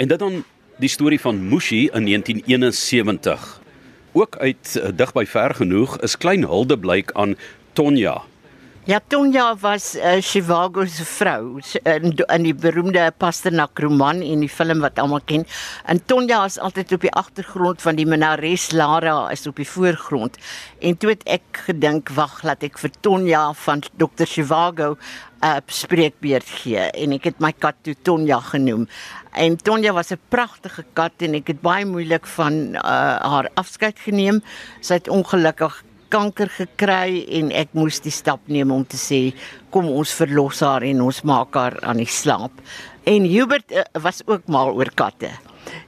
En 0.00 0.08
dit 0.08 0.18
dan 0.18 0.44
die 0.80 0.88
storie 0.88 1.20
van 1.20 1.48
Mushi 1.48 1.82
in 1.92 2.04
1971. 2.04 3.60
Ook 4.12 4.36
uit 4.36 4.76
uh, 4.76 4.88
dig 4.94 5.12
by 5.12 5.26
ver 5.28 5.54
genoeg 5.54 5.98
is 6.00 6.16
klein 6.16 6.44
hulde 6.48 6.78
blyk 6.78 7.12
aan 7.12 7.36
Tonja. 7.72 8.22
Ja, 8.88 9.00
Tonja 9.06 9.56
was 9.60 9.96
uh, 9.96 10.16
Chivago 10.24 10.86
se 10.88 11.04
vrou 11.04 11.60
in, 11.84 12.14
in 12.16 12.46
die 12.46 12.54
beroemde 12.56 13.10
Pasternak 13.20 13.78
roman 13.78 14.22
en 14.24 14.40
die 14.40 14.48
film 14.48 14.80
wat 14.80 14.96
almal 14.98 15.20
ken. 15.28 15.44
En 15.84 16.00
Tonja 16.08 16.40
is 16.48 16.56
altyd 16.58 16.96
op 16.96 17.04
die 17.04 17.12
agtergrond 17.12 17.84
van 17.84 18.00
die 18.00 18.08
minares 18.08 18.70
Lara 18.72 19.28
is 19.30 19.44
op 19.46 19.60
die 19.60 19.68
voorgrond. 19.68 20.40
En 20.80 20.96
toe 20.96 21.12
het 21.12 21.28
ek 21.28 21.60
gedink, 21.68 22.08
wag, 22.16 22.40
laat 22.42 22.64
ek 22.64 22.80
vir 22.80 22.96
Tonja 23.04 23.50
van 23.66 23.84
Dr. 24.00 24.24
Chivago 24.24 24.96
'n 25.40 25.46
uh, 25.46 25.60
spreekbeurt 25.66 26.48
gee 26.64 26.88
en 26.90 27.12
ek 27.16 27.30
het 27.30 27.38
my 27.40 27.52
kat 27.52 27.76
toe 27.84 27.94
Tonja 28.02 28.40
genoem. 28.40 28.88
En 29.32 29.56
Tonja 29.56 29.92
was 29.92 30.10
'n 30.10 30.18
pragtige 30.28 30.84
kat 30.92 31.12
en 31.18 31.34
ek 31.34 31.46
het 31.46 31.60
baie 31.60 31.86
moeilik 31.86 32.26
van 32.26 32.74
uh, 32.74 32.80
haar 33.20 33.48
afskeid 33.54 33.98
geneem. 33.98 34.42
Sy 34.80 34.94
het 34.94 35.08
ongelukkig 35.08 35.84
kanker 36.08 36.48
gekry 36.48 37.24
en 37.28 37.52
ek 37.52 37.68
moes 37.72 38.00
die 38.00 38.10
stap 38.10 38.40
neem 38.46 38.70
om 38.70 38.82
te 38.86 38.98
sê 38.98 39.34
kom 39.70 39.86
ons 39.86 40.12
verlos 40.12 40.60
haar 40.60 40.82
en 40.82 41.02
ons 41.02 41.22
maak 41.22 41.54
haar 41.54 41.78
aan 41.86 41.96
die 42.02 42.10
slaap. 42.10 42.52
En 43.04 43.24
Hubert 43.24 43.70
uh, 43.72 43.84
was 43.92 44.22
ook 44.26 44.46
mal 44.46 44.74
oor 44.74 44.90
katte. 44.94 45.30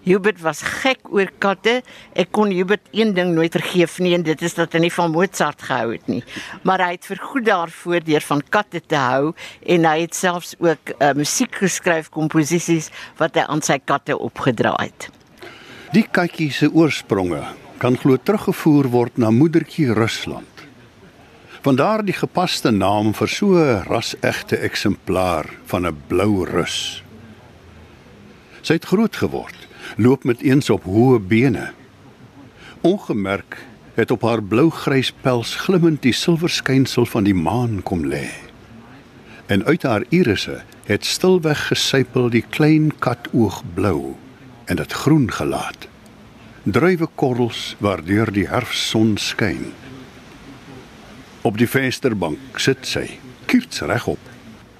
Hubert 0.04 0.40
was 0.40 0.62
gek 0.62 1.10
oor 1.10 1.30
katte. 1.38 1.82
Ek 2.14 2.32
kon 2.32 2.50
Hubert 2.50 2.88
een 2.92 3.14
ding 3.14 3.34
nooit 3.34 3.52
vergeef 3.52 3.98
nie 3.98 4.14
en 4.14 4.22
dit 4.26 4.42
is 4.42 4.54
dat 4.54 4.72
hy 4.72 4.84
nie 4.86 4.92
van 4.92 5.10
Mozart 5.10 5.62
gehou 5.62 5.92
het 5.92 6.06
nie. 6.10 6.22
Maar 6.62 6.86
hy 6.86 6.90
het 6.96 7.06
vergoed 7.06 7.46
daarvoor 7.46 8.04
deur 8.04 8.20
van 8.20 8.42
katte 8.48 8.80
te 8.80 8.96
hou 8.96 9.32
en 9.66 9.84
hy 9.84 9.96
het 10.04 10.14
selfs 10.14 10.54
ook 10.58 10.94
uh, 10.98 11.12
musiek 11.18 11.54
geskryf, 11.54 12.10
komposisies 12.10 12.90
wat 13.20 13.36
hy 13.36 13.46
aan 13.48 13.62
sy 13.62 13.78
katte 13.78 14.18
opgedra 14.18 14.74
het. 14.80 15.10
Die 15.92 16.06
katjie 16.08 16.50
se 16.52 16.70
oorspronge 16.72 17.42
kan 17.82 17.98
glo 17.98 18.16
teruggevoer 18.16 18.86
word 18.88 19.18
na 19.18 19.28
moedertjie 19.34 19.90
Rusland. 19.92 20.48
Vandaar 21.62 22.02
die 22.02 22.14
gepaste 22.16 22.72
naam 22.74 23.12
vir 23.14 23.28
so 23.28 23.54
'n 23.54 23.84
rasegte 23.86 24.56
eksemplaar 24.56 25.46
van 25.66 25.86
'n 25.86 25.96
blou 26.08 26.44
rus. 26.44 27.02
Sy 28.62 28.72
het 28.74 28.84
groot 28.84 29.16
geword, 29.16 29.61
loop 29.96 30.24
met 30.24 30.40
eens 30.40 30.70
op 30.70 30.84
hoë 30.84 31.18
bene. 31.18 31.70
Ongemerk 32.80 33.58
het 33.94 34.10
op 34.10 34.22
haar 34.22 34.42
blou-grys 34.42 35.12
pels 35.20 35.54
glimmend 35.54 36.02
die 36.02 36.12
silverskynsel 36.12 37.06
van 37.06 37.24
die 37.24 37.36
maan 37.36 37.82
kom 37.82 38.06
lê. 38.06 38.28
En 39.46 39.64
uit 39.64 39.82
haar 39.82 40.04
irisse 40.08 40.62
het 40.84 41.04
stilweg 41.04 41.66
gesypel 41.66 42.30
die 42.30 42.44
klein 42.48 42.92
katoog 42.98 43.62
blou 43.74 44.14
en 44.64 44.76
dit 44.76 44.92
groen 44.92 45.30
gelaat 45.30 45.90
druiwekorrels 46.62 47.74
waardeur 47.82 48.30
die 48.30 48.46
herfsson 48.46 49.16
skyn. 49.18 49.72
Op 51.42 51.56
die 51.58 51.66
vensterbank 51.66 52.60
sit 52.62 52.86
sy, 52.86 53.08
kiets 53.50 53.82
regop, 53.90 54.20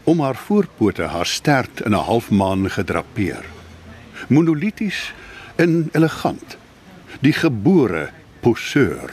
om 0.06 0.22
haar 0.22 0.38
voorpote 0.38 1.10
haar 1.10 1.26
stert 1.26 1.82
in 1.82 1.94
'n 1.94 2.06
halfmaan 2.06 2.70
gedrapeer. 2.70 3.51
Monolities 4.28 5.12
en 5.56 5.88
elegant, 5.92 6.56
die 7.20 7.32
gebore 7.32 8.10
poseur. 8.40 9.10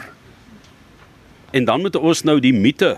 En 1.51 1.65
dan 1.65 1.81
moet 1.81 1.95
ons 1.95 2.23
nou 2.23 2.39
die 2.39 2.53
mite 2.53 2.97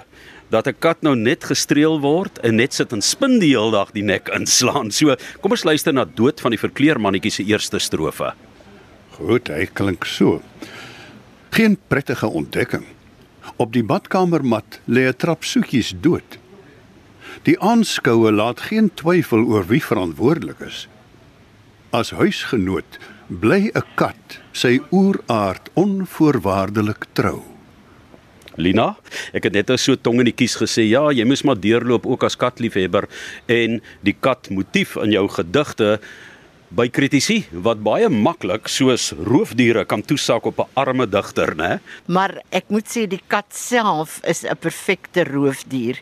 dat 0.51 0.67
'n 0.67 0.75
kat 0.79 1.01
nou 1.01 1.15
net 1.15 1.43
gestreel 1.43 1.99
word 1.99 2.39
en 2.43 2.55
net 2.55 2.73
sit 2.73 2.91
en 2.91 3.01
spin 3.01 3.39
die 3.39 3.55
hele 3.55 3.71
dag 3.71 3.91
die 3.91 4.03
nek 4.03 4.27
inslaan. 4.27 4.91
So, 4.91 5.15
kom 5.41 5.51
ons 5.51 5.63
luister 5.63 5.93
na 5.93 6.05
Dood 6.05 6.41
van 6.41 6.51
die 6.51 6.59
verkleermannetjie 6.59 7.31
se 7.31 7.43
eerste 7.43 7.79
strofe. 7.79 8.33
Goed, 9.11 9.47
hy 9.47 9.65
klink 9.73 10.05
so. 10.05 10.41
Geen 11.49 11.77
prettige 11.87 12.27
ontdekking. 12.27 12.85
Op 13.55 13.73
die 13.73 13.83
badkamermat 13.83 14.79
lê 14.85 15.07
'n 15.07 15.15
trap 15.17 15.43
soetjies 15.43 15.93
dood. 16.01 16.37
Die 17.43 17.59
aanskoue 17.59 18.31
laat 18.31 18.59
geen 18.59 18.91
twyfel 18.93 19.45
oor 19.45 19.65
wie 19.67 19.83
verantwoordelik 19.83 20.59
is. 20.59 20.87
As 21.91 22.13
huisgenoot 22.15 22.99
bly 23.27 23.67
'n 23.75 23.83
kat 23.99 24.39
sy 24.55 24.79
oeraard 24.95 25.67
onvoorwaardelik 25.75 27.03
trou. 27.11 27.43
Lina, 28.55 28.95
ek 29.33 29.43
het 29.43 29.53
net 29.53 29.79
so 29.79 29.95
tong 29.95 30.19
in 30.19 30.29
die 30.31 30.35
kies 30.35 30.55
gesê, 30.55 30.87
ja, 30.87 31.11
jy 31.11 31.25
moes 31.27 31.43
maar 31.43 31.59
deurloop 31.59 32.05
ook 32.07 32.23
as 32.23 32.35
katliefhebber 32.35 33.09
en 33.47 33.81
die 34.03 34.15
katmotief 34.15 34.95
in 35.03 35.11
jou 35.11 35.27
gedigte 35.27 35.99
by 36.71 36.87
kritisie 36.87 37.43
wat 37.51 37.83
baie 37.83 38.07
maklik 38.07 38.71
soos 38.71 39.11
roofdiere 39.11 39.83
kan 39.83 40.01
toesak 40.01 40.45
op 40.45 40.59
'n 40.59 40.71
arme 40.75 41.05
digter, 41.07 41.55
né? 41.55 41.79
Maar 42.07 42.41
ek 42.51 42.69
moet 42.69 42.87
sê 42.87 43.05
die 43.07 43.23
kat 43.27 43.51
self 43.51 44.21
is 44.23 44.45
'n 44.45 44.55
perfekte 44.55 45.23
roofdier. 45.23 45.99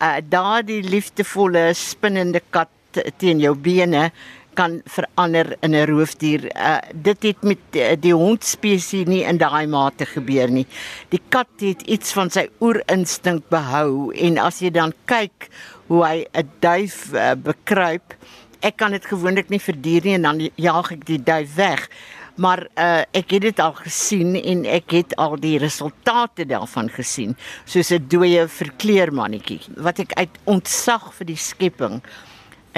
Uh 0.00 0.20
daardie 0.20 0.82
liefdevolle 0.82 1.72
spinnende 1.74 2.42
kat 2.50 2.68
teen 3.16 3.40
jou 3.40 3.54
bene 3.54 4.12
kan 4.54 4.80
verander 4.84 5.56
in 5.60 5.74
'n 5.74 5.86
roofdier. 5.86 6.44
Uh 6.56 6.78
dit 6.94 7.22
het 7.22 7.42
met 7.42 7.58
uh, 7.72 7.92
die 8.00 8.14
hondspesies 8.14 9.06
nie 9.06 9.24
in 9.24 9.38
daai 9.38 9.66
mate 9.66 10.06
gebeur 10.06 10.50
nie. 10.50 10.66
Die 11.08 11.20
kat 11.28 11.48
het 11.58 11.82
iets 11.82 12.12
van 12.12 12.30
sy 12.30 12.48
oerinstink 12.60 13.48
behou 13.48 14.12
en 14.14 14.38
as 14.38 14.60
jy 14.60 14.70
dan 14.70 14.92
kyk 15.04 15.48
hoe 15.86 16.04
hy 16.04 16.26
'n 16.32 16.50
duif 16.60 17.12
uh, 17.12 17.34
bekruip, 17.34 18.14
ek 18.60 18.76
kan 18.76 18.90
dit 18.90 19.04
gewoonlik 19.06 19.48
nie 19.48 19.60
verduur 19.60 20.04
nie 20.04 20.14
en 20.14 20.22
dan 20.22 20.50
jaag 20.56 20.92
ek 20.92 21.06
die 21.06 21.22
duif 21.22 21.54
weg. 21.54 21.88
Maar 22.36 22.64
uh, 22.80 23.04
ek 23.12 23.30
het 23.30 23.42
dit 23.42 23.60
al 23.60 23.74
gesien 23.76 24.34
en 24.40 24.64
ek 24.64 24.90
het 24.90 25.16
al 25.20 25.36
die 25.36 25.58
resultate 25.58 26.46
daarvan 26.48 26.88
gesien, 26.88 27.36
soos 27.64 27.92
'n 27.92 28.08
dooie 28.08 28.48
verkleermannetjie 28.48 29.60
wat 29.76 29.98
ek 29.98 30.12
uit 30.16 30.38
ontzag 30.44 31.12
vir 31.14 31.26
die 31.26 31.36
skepping 31.36 32.00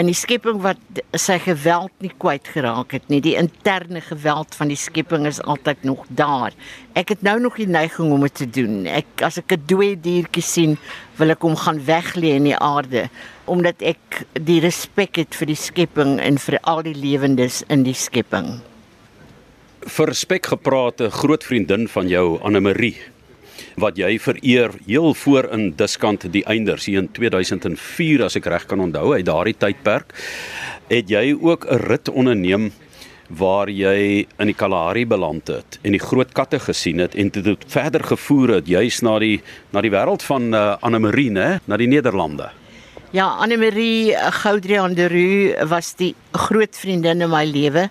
in 0.01 0.09
die 0.11 0.17
skepping 0.17 0.59
wat 0.65 0.81
sy 1.19 1.37
geweld 1.43 1.93
nie 2.03 2.11
kwyt 2.19 2.49
geraak 2.51 2.97
het 2.97 3.07
nie. 3.13 3.21
Die 3.23 3.37
interne 3.39 4.03
geweld 4.03 4.57
van 4.59 4.73
die 4.73 4.79
skepping 4.79 5.29
is 5.31 5.39
altyd 5.43 5.85
nog 5.87 6.03
daar. 6.09 6.55
Ek 6.99 7.13
het 7.15 7.23
nou 7.27 7.37
nog 7.43 7.59
die 7.61 7.71
neiging 7.71 8.11
om 8.15 8.27
dit 8.27 8.35
te 8.43 8.49
doen. 8.59 8.85
Ek 8.91 9.23
as 9.23 9.39
ek 9.39 9.53
'n 9.53 9.67
dooie 9.67 9.95
diertjie 9.95 10.43
sien, 10.43 10.79
wil 11.17 11.31
ek 11.31 11.43
hom 11.43 11.57
gaan 11.57 11.79
weglê 11.79 12.35
in 12.35 12.45
die 12.45 12.59
aarde 12.59 13.09
omdat 13.47 13.83
ek 13.83 14.25
die 14.33 14.61
respek 14.61 15.17
het 15.17 15.35
vir 15.35 15.47
die 15.47 15.57
skepping 15.57 16.19
en 16.19 16.39
vir 16.39 16.59
al 16.63 16.83
die 16.83 16.95
lewendes 16.95 17.63
in 17.69 17.85
die 17.85 17.95
skepping. 17.95 18.61
Vir 19.87 20.07
respek 20.07 20.47
gepraat 20.47 21.01
'n 21.01 21.11
groot 21.11 21.45
vriendin 21.45 21.89
van 21.89 22.09
jou, 22.09 22.41
Anne 22.43 22.61
Marie 22.61 23.14
wat 23.81 23.99
jy 23.99 24.19
vereer 24.23 24.75
heel 24.87 25.15
voor 25.15 25.49
in 25.53 25.73
Diskant 25.77 26.27
die 26.33 26.45
einders 26.47 26.87
hier 26.87 27.03
in 27.03 27.11
2004 27.13 28.25
as 28.25 28.39
ek 28.39 28.47
reg 28.53 28.67
kan 28.71 28.81
onthou 28.81 29.13
uit 29.15 29.27
daardie 29.27 29.57
tydperk 29.59 30.15
het 30.91 31.11
jy 31.11 31.35
ook 31.35 31.67
'n 31.67 31.83
rit 31.89 32.09
onderneem 32.09 32.73
waar 33.29 33.69
jy 33.69 34.27
in 34.39 34.47
die 34.47 34.55
Kalahari 34.55 35.07
beland 35.07 35.49
het 35.49 35.79
en 35.83 35.93
die 35.93 36.03
groot 36.03 36.33
katte 36.33 36.59
gesien 36.59 36.99
het 36.99 37.15
en 37.15 37.31
dit 37.31 37.65
verder 37.67 38.05
gevoer 38.05 38.49
het 38.61 38.67
juis 38.67 39.01
na 39.03 39.19
die 39.19 39.41
na 39.73 39.81
die 39.81 39.91
wêreld 39.91 40.23
van 40.23 40.55
uh, 40.55 40.77
Anne 40.81 40.99
Marie 40.99 41.31
nê 41.31 41.59
na 41.67 41.77
die 41.77 41.89
Nederlande 41.89 42.51
Ja, 43.15 43.29
Anne 43.39 43.55
Marie 43.57 44.11
Goudrian 44.43 44.95
de 44.95 45.07
Roo 45.07 45.67
was 45.71 45.93
die 45.95 46.17
groot 46.33 46.75
vriendin 46.75 47.23
in 47.23 47.31
my 47.31 47.45
lewe. 47.47 47.85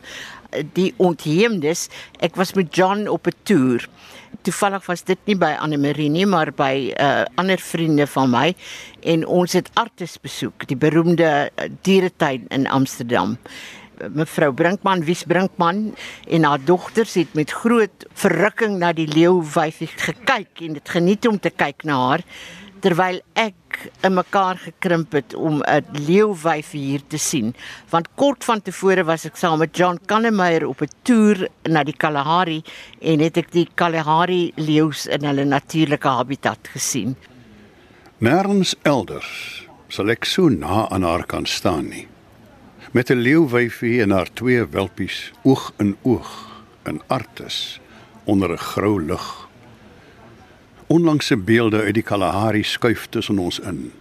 Die 0.74 0.93
ontheemdes, 0.98 1.88
ek 2.19 2.36
was 2.39 2.53
met 2.53 2.75
John 2.75 3.07
op 3.07 3.27
'n 3.27 3.38
toer. 3.43 3.88
Toevallig 4.41 4.86
was 4.86 5.03
dit 5.03 5.19
nie 5.25 5.36
by 5.36 5.55
Anne 5.60 5.77
Marie 5.77 6.10
nie, 6.10 6.25
maar 6.25 6.51
by 6.51 6.93
uh 7.00 7.24
ander 7.36 7.57
vriende 7.57 8.07
van 8.07 8.29
my. 8.29 8.55
En 9.01 9.25
ons 9.25 9.53
het 9.53 9.69
Artis 9.74 10.17
besoek, 10.22 10.67
die 10.67 10.77
beroemde 10.77 11.51
uh, 11.55 11.69
dieretuin 11.81 12.45
in 12.50 12.67
Amsterdam. 12.67 13.38
Mevrou 14.10 14.51
Brinkman, 14.53 15.03
Wies 15.03 15.24
Brinkman 15.24 15.95
en 16.27 16.43
haar 16.43 16.60
dogters 16.65 17.13
het 17.13 17.33
met 17.33 17.51
groot 17.51 18.05
verrukking 18.13 18.77
na 18.77 18.93
die 18.93 19.07
leeuwyfie 19.07 19.88
gekyk 19.88 20.62
en 20.62 20.74
dit 20.74 20.89
geniet 20.89 21.27
om 21.27 21.39
te 21.39 21.50
kyk 21.50 21.83
na 21.83 21.98
haar 22.07 22.24
terwyl 22.83 23.21
ek 23.39 23.87
in 24.03 24.13
mekaar 24.17 24.59
gekrimp 24.59 25.15
het 25.15 25.33
om 25.33 25.61
'n 25.63 25.85
leeuwyf 26.07 26.71
hier 26.71 27.01
te 27.07 27.17
sien. 27.17 27.55
Want 27.89 28.07
kort 28.15 28.43
van 28.43 28.61
tevore 28.61 29.03
was 29.03 29.25
ek 29.25 29.35
saam 29.35 29.59
met 29.59 29.77
John 29.77 29.99
Kannemeyer 30.05 30.67
op 30.67 30.81
'n 30.81 30.91
toer 31.03 31.47
na 31.63 31.83
die 31.83 31.95
Kalahari 31.97 32.61
en 33.01 33.19
het 33.19 33.37
ek 33.37 33.51
die 33.51 33.69
Kalahari 33.75 34.51
leeu's 34.55 35.05
in 35.05 35.23
hulle 35.23 35.45
natuurlike 35.45 36.07
habitat 36.07 36.67
gesien. 36.73 37.15
Nêrens 38.19 38.75
elders 38.81 39.67
sal 39.87 40.09
ek 40.09 40.25
so 40.25 40.49
na 40.49 40.89
aan 40.89 41.03
haar 41.03 41.25
kan 41.25 41.45
staan 41.45 41.87
nie. 41.89 42.07
Met 42.91 43.09
'n 43.09 43.21
leeuwyfie 43.21 44.01
en 44.01 44.11
haar 44.11 44.33
twee 44.33 44.65
welpies 44.65 45.31
oog 45.43 45.73
in 45.77 45.97
oog 46.01 46.63
in 46.85 47.01
Artis 47.07 47.79
onder 48.25 48.51
'n 48.51 48.57
grou 48.57 48.99
lug 49.01 49.47
onlangse 50.87 51.37
beelde 51.37 51.81
uit 51.81 51.93
die 51.93 52.03
Kalahari 52.03 52.63
skuif 52.63 53.07
tussen 53.09 53.39
ons 53.39 53.59
in. 53.59 53.91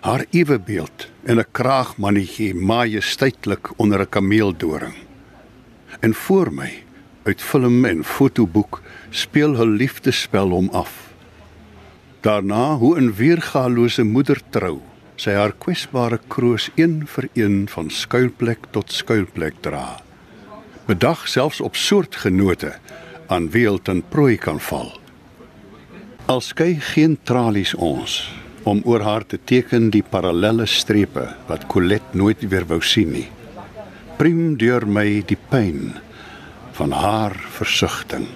Haar 0.00 0.24
ewe 0.30 0.58
beeld 0.58 1.08
en 1.24 1.38
'n 1.38 1.50
kraagmannetjie 1.52 2.54
majesteitlik 2.54 3.78
onder 3.78 4.00
'n 4.00 4.08
kameeldoring. 4.08 4.94
En 6.00 6.14
voor 6.14 6.52
my, 6.52 6.82
uit 7.22 7.42
film 7.42 7.84
en 7.84 8.04
fotoboek, 8.04 8.82
speel 9.10 9.54
hul 9.54 9.68
liefdespel 9.68 10.50
om 10.50 10.68
af. 10.72 11.12
Daarna 12.20 12.76
hoe 12.76 13.00
'n 13.00 13.14
weergalose 13.14 14.02
moeder 14.02 14.40
trou, 14.50 14.80
sy 15.16 15.30
haar 15.30 15.52
kwesbare 15.58 16.20
kroos 16.28 16.70
een 16.74 17.02
vir 17.06 17.28
een 17.32 17.68
van 17.68 17.90
skuilplek 17.90 18.58
tot 18.70 18.92
skuilplek 18.92 19.54
dra. 19.60 20.00
Bedag 20.86 21.28
selfs 21.28 21.60
op 21.60 21.76
soortgenote 21.76 22.72
aan 23.26 23.50
wie 23.50 23.70
dit 23.70 23.88
in 23.88 24.02
prooi 24.08 24.36
kan 24.36 24.60
val. 24.60 25.01
Al 26.30 26.40
skei 26.40 26.76
geen 26.78 27.16
tralies 27.26 27.72
ons 27.74 28.20
om 28.62 28.78
oor 28.86 29.02
haar 29.02 29.24
te 29.26 29.40
teken 29.42 29.88
die 29.90 30.04
parallelle 30.06 30.68
strepe 30.70 31.24
wat 31.48 31.66
Colette 31.72 32.14
nooit 32.18 32.44
weer 32.46 32.66
wou 32.70 32.78
sien 32.78 33.10
nie. 33.10 33.26
Prim 34.20 34.54
deur 34.60 34.86
my 34.86 35.24
die 35.26 35.38
pyn 35.50 35.90
van 36.78 36.94
haar 36.94 37.34
versigtiging 37.58 38.28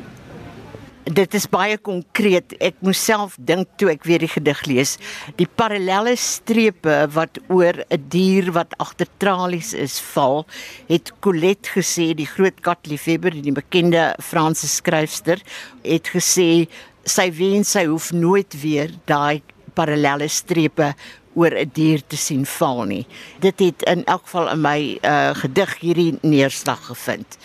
dit 1.06 1.34
is 1.38 1.46
baie 1.46 1.76
konkreet. 1.78 2.54
Ek 2.62 2.78
moes 2.84 2.98
self 2.98 3.36
dink 3.38 3.68
toe 3.78 3.92
ek 3.92 4.04
weer 4.08 4.22
die 4.22 4.30
gedig 4.30 4.62
lees, 4.66 4.96
die 5.38 5.46
parallelle 5.46 6.16
strepe 6.18 7.06
wat 7.14 7.38
oor 7.48 7.84
'n 7.90 8.08
dier 8.10 8.50
wat 8.52 8.74
agter 8.78 9.06
tralies 9.18 9.72
is 9.74 10.00
val, 10.00 10.46
het 10.88 11.12
Colette 11.20 11.70
gesê, 11.78 12.14
die 12.14 12.26
groot 12.26 12.60
katliefhebber, 12.60 13.30
die 13.30 13.52
bekende 13.52 14.16
Franse 14.20 14.66
skryfster, 14.66 15.38
het 15.84 16.08
gesê 16.08 16.66
sy 17.06 17.30
wens 17.30 17.70
sy 17.76 17.86
hoef 17.86 18.10
nooit 18.12 18.60
weer 18.62 18.90
daai 19.06 19.42
parallelle 19.74 20.28
strepe 20.28 20.94
oor 21.36 21.52
'n 21.52 21.70
dier 21.72 22.00
te 22.06 22.16
sien 22.16 22.44
val 22.46 22.84
nie. 22.84 23.06
Dit 23.40 23.60
het 23.60 23.82
in 23.82 24.04
elk 24.04 24.24
geval 24.24 24.50
in 24.50 24.60
my 24.60 24.98
uh, 25.02 25.34
gedig 25.34 25.78
hierdie 25.80 26.18
neerslag 26.22 26.86
gevind. 26.86 27.38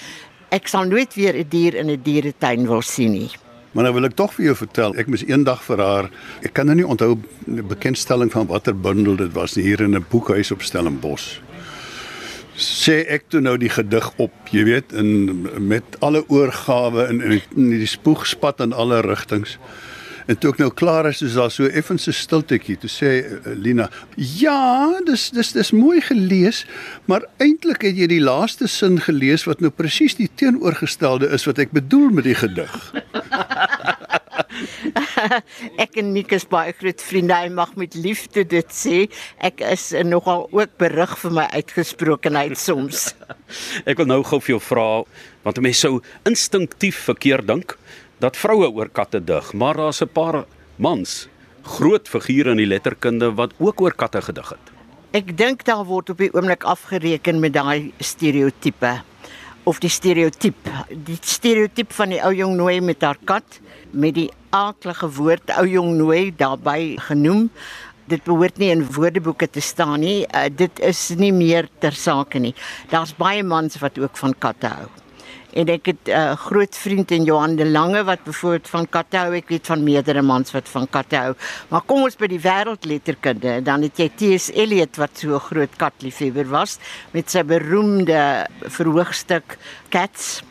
Ek 0.49 0.67
sal 0.67 0.85
nooit 0.85 1.13
weer 1.13 1.35
'n 1.35 1.49
dier 1.49 1.75
in 1.75 1.91
'n 1.91 2.01
dieretuin 2.03 2.67
wil 2.67 2.81
sien 2.81 3.11
nie. 3.11 3.31
Maar 3.71 3.83
nou 3.83 3.93
wil 3.93 4.05
ek 4.05 4.15
tog 4.15 4.33
vir 4.33 4.45
jou 4.45 4.55
vertel, 4.55 4.95
ek 4.99 5.07
moes 5.07 5.23
eendag 5.23 5.61
vir 5.63 5.79
haar, 5.79 6.09
ek 6.43 6.53
kan 6.53 6.65
nou 6.65 6.75
nie 6.75 6.87
onthou 6.87 7.15
'n 7.47 7.67
bekendstelling 7.67 8.31
van 8.31 8.47
watter 8.47 8.75
bundel 8.75 9.15
dit 9.15 9.31
was 9.33 9.55
hier 9.55 9.81
in 9.81 9.95
'n 9.95 10.05
boekhuis 10.09 10.51
op 10.51 10.61
Stellenbosch. 10.61 11.50
Sê 12.59 13.01
ek 13.07 13.29
toe 13.31 13.39
nou 13.41 13.55
die 13.57 13.71
gedig 13.71 14.07
op, 14.21 14.33
jy 14.51 14.63
weet, 14.67 14.91
in 14.91 15.47
met 15.67 15.95
alle 15.99 16.23
oorgawe 16.27 17.07
en 17.07 17.21
in, 17.21 17.39
in 17.55 17.71
die 17.71 17.87
spoegspat 17.89 18.59
in 18.59 18.73
alle 18.73 19.01
rigtings. 19.05 19.57
En 20.29 20.37
toe 20.37 20.51
ek 20.53 20.59
nou 20.61 20.69
klaar 20.71 21.09
is, 21.09 21.21
is 21.25 21.35
daar 21.39 21.51
so 21.51 21.65
effens 21.65 22.07
'n 22.07 22.13
stiltetjie. 22.13 22.77
Toe 22.77 22.89
sê 22.89 23.09
uh, 23.25 23.55
Lina: 23.55 23.89
"Ja, 24.15 24.99
dis 25.05 25.29
dis 25.29 25.51
dis 25.51 25.71
mooi 25.71 26.01
gelees, 26.01 26.65
maar 27.05 27.25
eintlik 27.37 27.81
het 27.81 27.97
jy 27.97 28.07
die 28.07 28.21
laaste 28.21 28.67
sin 28.67 28.99
gelees 29.01 29.43
wat 29.43 29.59
nou 29.61 29.71
presies 29.71 30.15
die 30.15 30.29
teenoorgestelde 30.35 31.27
is 31.29 31.45
wat 31.45 31.57
ek 31.57 31.71
bedoel 31.71 32.09
met 32.09 32.23
die 32.23 32.35
gedig." 32.35 32.93
ek 35.83 35.97
en 36.01 36.11
Nick 36.13 36.33
is 36.35 36.45
baie 36.49 36.73
groot 36.77 37.01
vriende. 37.01 37.35
Hy 37.35 37.49
mag 37.53 37.75
met 37.79 37.95
liefde 37.95 38.43
dit 38.47 38.75
sê. 38.75 39.05
Ek 39.39 39.63
is 39.71 39.91
nogal 40.07 40.47
ook 40.51 40.77
berig 40.81 41.15
vir 41.23 41.35
my 41.37 41.47
uitgesprokenheid 41.55 42.57
soms. 42.59 43.11
ek 43.89 44.01
wil 44.01 44.09
nou 44.11 44.21
gou 44.27 44.41
vir 44.41 44.57
jou 44.57 44.63
vra 44.71 44.87
want 45.41 45.57
mense 45.63 45.81
sou 45.81 46.01
instinktief 46.29 46.99
verkeerd 47.09 47.47
dink 47.49 47.77
dat 48.21 48.37
vroue 48.37 48.69
oor 48.69 48.91
katte 48.93 49.17
dig, 49.25 49.53
maar 49.57 49.79
daar's 49.79 50.01
'n 50.01 50.13
paar 50.13 50.45
mans, 50.77 51.27
groot 51.63 52.07
figure 52.07 52.51
in 52.51 52.57
die 52.57 52.69
letterkunde 52.69 53.33
wat 53.33 53.53
ook 53.57 53.81
oor 53.81 53.93
katte 53.93 54.21
gedig 54.21 54.49
het. 54.49 54.65
Ek 55.11 55.37
dink 55.37 55.65
daar 55.65 55.85
word 55.85 56.09
op 56.09 56.17
die 56.17 56.31
oomblik 56.33 56.63
afgereken 56.63 57.39
met 57.39 57.53
daai 57.53 57.91
stereotipe 57.99 59.01
of 59.63 59.79
die 59.79 59.89
stereotiep, 59.89 60.69
die 60.89 61.17
stereotiep 61.21 61.91
van 61.93 62.09
die 62.09 62.21
ou 62.21 62.31
jong 62.33 62.55
nooi 62.55 62.81
met 62.81 63.01
haar 63.01 63.17
kat 63.25 63.59
met 63.91 64.15
die 64.15 64.29
aardige 64.51 65.09
woord 65.17 65.53
ou 65.57 65.65
jong 65.67 65.95
nooi 65.97 66.31
daarbey 66.37 66.95
genoem. 67.07 67.49
Dit 68.11 68.23
behoort 68.27 68.57
nie 68.59 68.71
in 68.73 68.85
woordeboeke 68.85 69.49
te 69.49 69.63
staan 69.63 69.99
nie. 70.03 70.25
Uh, 70.27 70.47
dit 70.51 70.79
is 70.79 71.09
nie 71.15 71.31
meer 71.35 71.69
ter 71.79 71.95
sake 71.95 72.39
nie. 72.39 72.55
Daar's 72.91 73.15
baie 73.15 73.43
mans 73.43 73.79
wat 73.79 73.99
ook 73.99 74.17
van 74.19 74.35
katte 74.37 74.67
hou 74.67 74.89
en 75.53 75.67
ek 75.67 75.85
het 75.85 76.07
'n 76.07 76.11
uh, 76.11 76.35
groot 76.35 76.75
vriend 76.75 77.11
in 77.11 77.23
Johan 77.23 77.55
de 77.55 77.65
Lange 77.65 78.03
wat 78.03 78.23
bevoorbeeld 78.23 78.69
van 78.69 78.89
katte 78.89 79.17
hou. 79.17 79.35
Ek 79.35 79.49
weet 79.49 79.67
van 79.67 79.83
meerdere 79.83 80.21
mans 80.21 80.51
wat 80.51 80.69
van 80.69 80.89
katte 80.89 81.15
hou. 81.15 81.33
Maar 81.67 81.81
kom 81.81 82.01
ons 82.01 82.15
by 82.15 82.27
die 82.27 82.39
wêreldletterkunde. 82.39 83.61
Dan 83.63 83.81
het 83.81 83.97
jy 83.97 84.09
T.S. 84.15 84.51
Eliot 84.51 84.95
wat 84.95 85.09
so 85.13 85.35
'n 85.35 85.39
groot 85.39 85.75
katliefhebber 85.75 86.47
was 86.49 86.79
met 87.11 87.29
sy 87.29 87.43
beroemde 87.43 88.47
verhoogstuk 88.61 89.57
Cats 89.89 90.41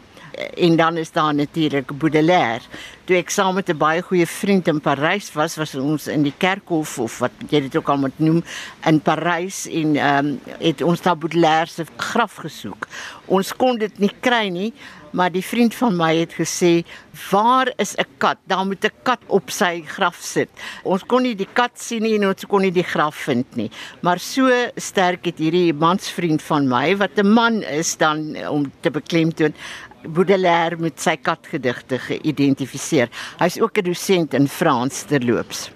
en 0.56 0.76
dan 0.76 0.96
is 0.96 1.12
daar 1.12 1.34
natuurlik 1.34 1.98
Baudelaire. 1.98 2.64
Toe 3.04 3.16
ek 3.16 3.30
saam 3.30 3.54
met 3.54 3.68
'n 3.68 3.76
baie 3.76 4.02
goeie 4.02 4.26
vriend 4.26 4.68
in 4.68 4.80
Parys 4.80 5.32
was, 5.32 5.56
was 5.56 5.74
ons 5.74 6.06
in 6.06 6.22
die 6.22 6.34
kerkhof 6.38 6.98
of 6.98 7.18
wat 7.18 7.32
jy 7.48 7.60
dit 7.60 7.76
ook 7.76 7.88
al 7.88 7.96
moet 7.96 8.18
noem 8.18 8.44
in 8.86 9.00
Parys 9.00 9.66
en 9.66 9.96
ehm 9.96 10.26
um, 10.26 10.40
het 10.58 10.82
ons 10.82 11.00
daar 11.00 11.18
Baudelaire 11.18 11.70
se 11.70 11.84
graf 11.96 12.34
gesoek. 12.34 12.86
Ons 13.26 13.52
kon 13.56 13.78
dit 13.78 13.98
nie 13.98 14.12
kry 14.20 14.48
nie, 14.48 14.72
maar 15.10 15.30
die 15.32 15.44
vriend 15.44 15.74
van 15.74 15.96
my 15.96 16.14
het 16.16 16.34
gesê, 16.34 16.84
"Waar 17.30 17.72
is 17.76 17.94
'n 17.96 18.06
kat? 18.18 18.38
Daar 18.46 18.66
moet 18.66 18.84
'n 18.84 18.92
kat 19.02 19.20
op 19.26 19.50
sy 19.50 19.82
graf 19.86 20.16
sit." 20.20 20.48
Ons 20.82 21.04
kon 21.04 21.22
nie 21.22 21.34
die 21.34 21.48
kat 21.52 21.70
sien 21.74 22.02
nie 22.02 22.14
en 22.14 22.26
ons 22.26 22.44
kon 22.46 22.60
nie 22.60 22.72
die 22.72 22.84
graf 22.84 23.14
vind 23.14 23.56
nie. 23.56 23.70
Maar 24.00 24.18
so 24.18 24.50
sterk 24.76 25.24
het 25.24 25.38
hierdie 25.38 25.72
mansvriend 25.72 26.42
van 26.42 26.68
my 26.68 26.96
wat 26.96 27.18
'n 27.18 27.32
man 27.32 27.62
is 27.62 27.96
dan 27.96 28.36
om 28.48 28.72
te 28.80 28.90
beklemtoon 28.90 29.54
Baudelaire 30.08 30.78
met 30.80 31.00
sy 31.00 31.16
katgedigte 31.20 31.98
geïdentifiseer. 31.98 33.10
Hy's 33.38 33.60
ook 33.60 33.78
'n 33.78 33.84
dosent 33.84 34.34
in 34.34 34.48
Frans 34.48 35.02
terloops. 35.04 35.70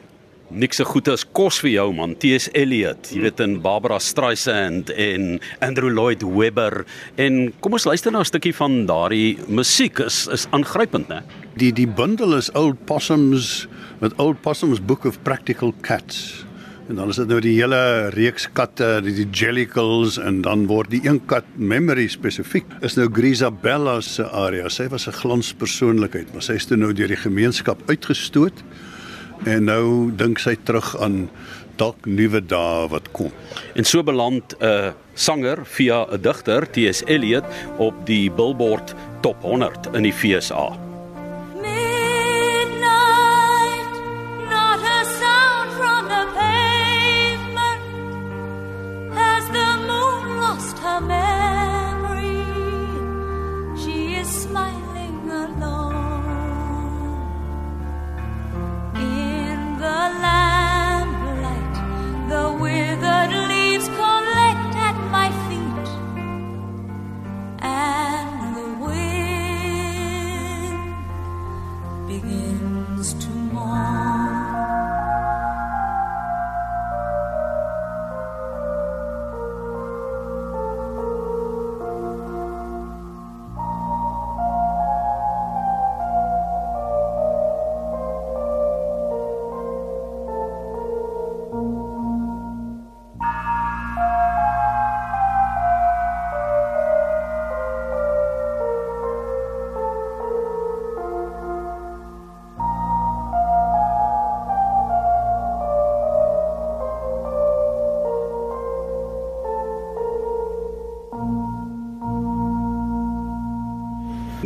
Niks 0.51 0.77
so 0.77 0.85
goed 0.85 1.09
as 1.09 1.25
kos 1.25 1.59
vir 1.61 1.71
jou 1.71 1.93
man, 1.93 2.15
T.S. 2.15 2.49
Eliot. 2.53 3.11
Jy 3.11 3.21
weet 3.25 3.41
in 3.41 3.61
Barbara 3.61 3.99
Streisand 3.99 4.91
en 4.91 5.41
Andrew 5.61 5.91
Lloyd 5.91 6.23
Webber 6.23 6.85
en 7.17 7.53
kom 7.61 7.73
ons 7.73 7.85
luister 7.85 8.13
na 8.13 8.21
'n 8.21 8.25
stukkie 8.25 8.55
van 8.55 8.87
daardie 8.87 9.39
musiek 9.49 9.99
is 9.99 10.29
is 10.29 10.47
aangrypend, 10.53 11.09
né? 11.09 11.23
Die 11.57 11.73
die 11.73 11.89
bundel 11.89 12.37
is 12.37 12.53
Old 12.55 12.85
Possums 12.87 13.67
met 14.01 14.13
Old 14.19 14.43
Possums 14.43 14.81
Book 14.81 15.05
of 15.05 15.23
Practical 15.23 15.75
Cats. 15.81 16.44
En 16.89 16.95
dan 16.95 17.09
is 17.09 17.17
dit 17.17 17.31
nou 17.31 17.39
die 17.41 17.55
hele 17.57 18.11
reeks 18.13 18.45
katte, 18.53 18.99
die, 19.05 19.15
die 19.17 19.29
Jellicles 19.33 20.19
en 20.21 20.43
dan 20.45 20.67
word 20.69 20.91
die 20.93 21.01
een 21.07 21.23
kat 21.31 21.47
memory 21.57 22.05
spesifiek 22.13 22.69
is 22.85 22.99
nou 22.99 23.07
Grisabella 23.09 23.97
se 24.05 24.27
area. 24.29 24.69
Sy 24.69 24.91
was 24.93 25.09
'n 25.09 25.17
glanspersoonlikheid, 25.17 26.35
maar 26.35 26.43
sy 26.43 26.59
is 26.61 26.67
toe 26.67 26.77
nou 26.77 26.93
deur 26.93 27.09
die 27.09 27.17
gemeenskap 27.17 27.81
uitgestoot. 27.89 28.63
En 29.47 29.65
nou 29.65 30.13
dink 30.13 30.39
sy 30.39 30.57
terug 30.65 30.95
aan 31.01 31.31
dalk 31.77 32.07
nuwe 32.07 32.41
dae 32.41 32.89
wat 32.89 33.11
kom. 33.13 33.33
En 33.75 33.85
so 33.85 34.03
beland 34.03 34.55
'n 34.61 34.65
uh, 34.65 34.93
sanger 35.15 35.65
via 35.65 36.05
'n 36.05 36.21
digter, 36.21 36.71
T.S. 36.71 37.03
Eliot, 37.07 37.45
op 37.79 37.95
die 38.07 38.31
Billboard 38.31 38.95
Top 39.23 39.41
100 39.43 39.89
in 39.95 40.03
die 40.03 40.13
FSA. 40.13 40.94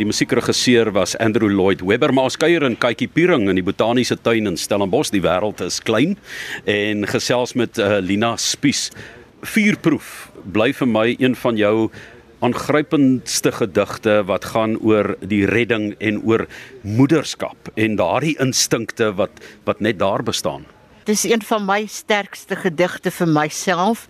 Musiekregisseur 0.09 0.88
was 0.97 1.16
Andrew 1.21 1.51
Lloyd 1.53 1.83
Webber, 1.85 2.12
maar 2.14 2.31
ons 2.31 2.38
kuier 2.40 2.64
in 2.66 2.77
Kykie 2.81 3.11
Piering 3.12 3.49
in 3.51 3.59
die 3.59 3.64
botaniese 3.64 4.16
tuin 4.16 4.49
in 4.49 4.57
Stellenbosch. 4.57 5.12
Die 5.12 5.23
wêreld 5.25 5.61
is 5.64 5.81
klein 5.85 6.16
en 6.68 7.05
gesels 7.09 7.53
met 7.59 7.81
uh, 7.81 7.99
Lina 8.05 8.35
Spies. 8.40 8.88
Vuurproef 9.44 10.31
bly 10.55 10.71
vir 10.77 10.90
my 10.90 11.05
een 11.18 11.37
van 11.38 11.61
jou 11.61 11.90
aangrypendste 12.44 13.53
gedigte 13.59 14.23
wat 14.31 14.49
gaan 14.55 14.79
oor 14.79 15.16
die 15.21 15.44
redding 15.51 15.92
en 15.99 16.23
oor 16.23 16.47
moederskap 16.87 17.71
en 17.77 17.99
daardie 17.99 18.37
instinkte 18.42 19.12
wat 19.18 19.42
wat 19.68 19.85
net 19.85 19.99
daar 20.01 20.23
bestaan. 20.23 20.66
Dit 21.09 21.16
is 21.16 21.25
een 21.25 21.42
van 21.42 21.64
my 21.64 21.87
sterkste 21.88 22.57
gedigte 22.57 23.11
vir 23.11 23.31
myself 23.33 24.07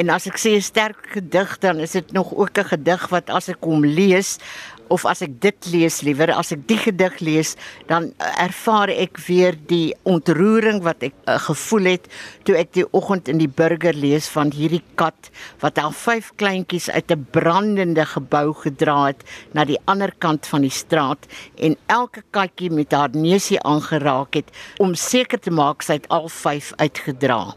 en 0.00 0.08
as 0.10 0.26
ek 0.26 0.38
sê 0.40 0.56
'n 0.56 0.64
sterk 0.64 1.10
gedig 1.12 1.58
dan 1.60 1.80
is 1.80 1.92
dit 1.92 2.12
nog 2.12 2.32
ook 2.34 2.58
'n 2.58 2.70
gedig 2.74 3.08
wat 3.08 3.30
as 3.30 3.48
ek 3.48 3.60
hom 3.60 3.84
lees 3.84 4.38
of 4.88 5.06
as 5.06 5.22
ek 5.26 5.38
dit 5.42 5.70
lees 5.72 6.00
liewer 6.06 6.32
as 6.34 6.52
ek 6.54 6.66
die 6.70 6.78
gedig 6.80 7.18
lees 7.24 7.54
dan 7.90 8.10
uh, 8.18 8.32
ervaar 8.44 8.92
ek 8.92 9.20
weer 9.26 9.56
die 9.70 9.94
ontroering 10.08 10.82
wat 10.86 11.02
ek 11.10 11.16
uh, 11.26 11.38
gevoel 11.48 11.92
het 11.92 12.08
toe 12.48 12.56
ek 12.60 12.72
die 12.78 12.86
oggend 12.92 13.28
in 13.28 13.40
die 13.42 13.50
burger 13.60 13.96
lees 13.96 14.28
van 14.32 14.52
hierdie 14.54 14.82
kat 15.00 15.30
wat 15.62 15.78
al 15.82 15.92
vyf 15.92 16.32
kleintjies 16.40 16.88
uit 16.90 17.12
'n 17.12 17.26
brandende 17.34 18.04
gebou 18.14 18.54
gedra 18.64 18.98
het 19.10 19.24
na 19.54 19.64
die 19.64 19.80
ander 19.86 20.12
kant 20.18 20.46
van 20.46 20.66
die 20.66 20.74
straat 20.74 21.28
en 21.56 21.76
elke 21.86 22.22
katjie 22.30 22.70
met 22.70 22.92
haar 22.92 23.12
neusie 23.12 23.60
aangeraak 23.62 24.34
het 24.34 24.50
om 24.78 24.94
seker 24.94 25.40
te 25.40 25.50
maak 25.50 25.82
sy 25.82 25.98
het 25.98 26.08
al 26.14 26.28
vyf 26.28 26.72
uitgedra. 26.78 27.54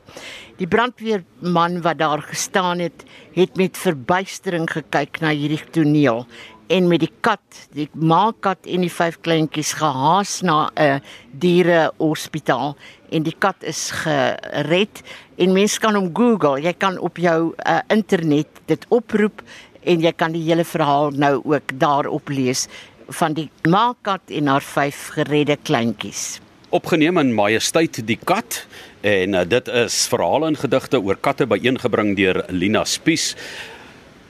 Die 0.61 0.69
brandweerman 0.69 1.79
wat 1.81 1.97
daar 1.97 2.21
gestaan 2.21 2.79
het, 2.83 3.05
het 3.33 3.55
met 3.57 3.77
verbuistering 3.77 4.67
gekyk 4.69 5.21
na 5.23 5.31
hierdie 5.33 5.63
toneel 5.73 6.25
en 6.71 6.87
met 6.87 7.03
die 7.03 7.11
kat, 7.23 7.43
die 7.75 7.87
maatkat 7.93 8.67
en 8.69 8.85
die 8.85 8.91
vyf 8.91 9.17
kleintjies 9.25 9.73
gehaas 9.79 10.39
na 10.47 10.71
'n 10.75 11.01
dierehospitaal 11.43 12.75
en 13.11 13.23
die 13.23 13.35
kat 13.37 13.63
is 13.63 13.91
gered. 13.91 15.03
En 15.37 15.53
mense 15.53 15.79
kan 15.79 15.95
hom 15.95 16.09
Google, 16.13 16.61
jy 16.61 16.73
kan 16.73 16.97
op 16.99 17.17
jou 17.17 17.53
uh, 17.53 17.79
internet 17.87 18.47
dit 18.65 18.85
oproep 18.89 19.41
en 19.83 19.99
jy 19.99 20.11
kan 20.11 20.31
die 20.31 20.43
hele 20.43 20.63
verhaal 20.63 21.11
nou 21.11 21.41
ook 21.43 21.79
daarop 21.79 22.29
lees 22.29 22.67
van 23.07 23.33
die 23.33 23.49
maatkat 23.67 24.21
en 24.29 24.47
haar 24.47 24.63
vyf 24.63 25.09
geredde 25.17 25.57
kleintjies. 25.63 26.39
Opgeneem 26.69 27.17
in 27.17 27.33
Majesteit 27.33 27.99
die 28.07 28.19
kat 28.23 28.65
en 29.01 29.33
uh, 29.33 29.43
dit 29.43 29.67
is 29.67 30.07
verhale 30.07 30.47
en 30.47 30.55
gedigte 30.55 31.01
oor 31.01 31.19
katte 31.19 31.45
byeengebring 31.45 32.15
deur 32.15 32.45
Lina 32.49 32.85
Spies 32.85 33.35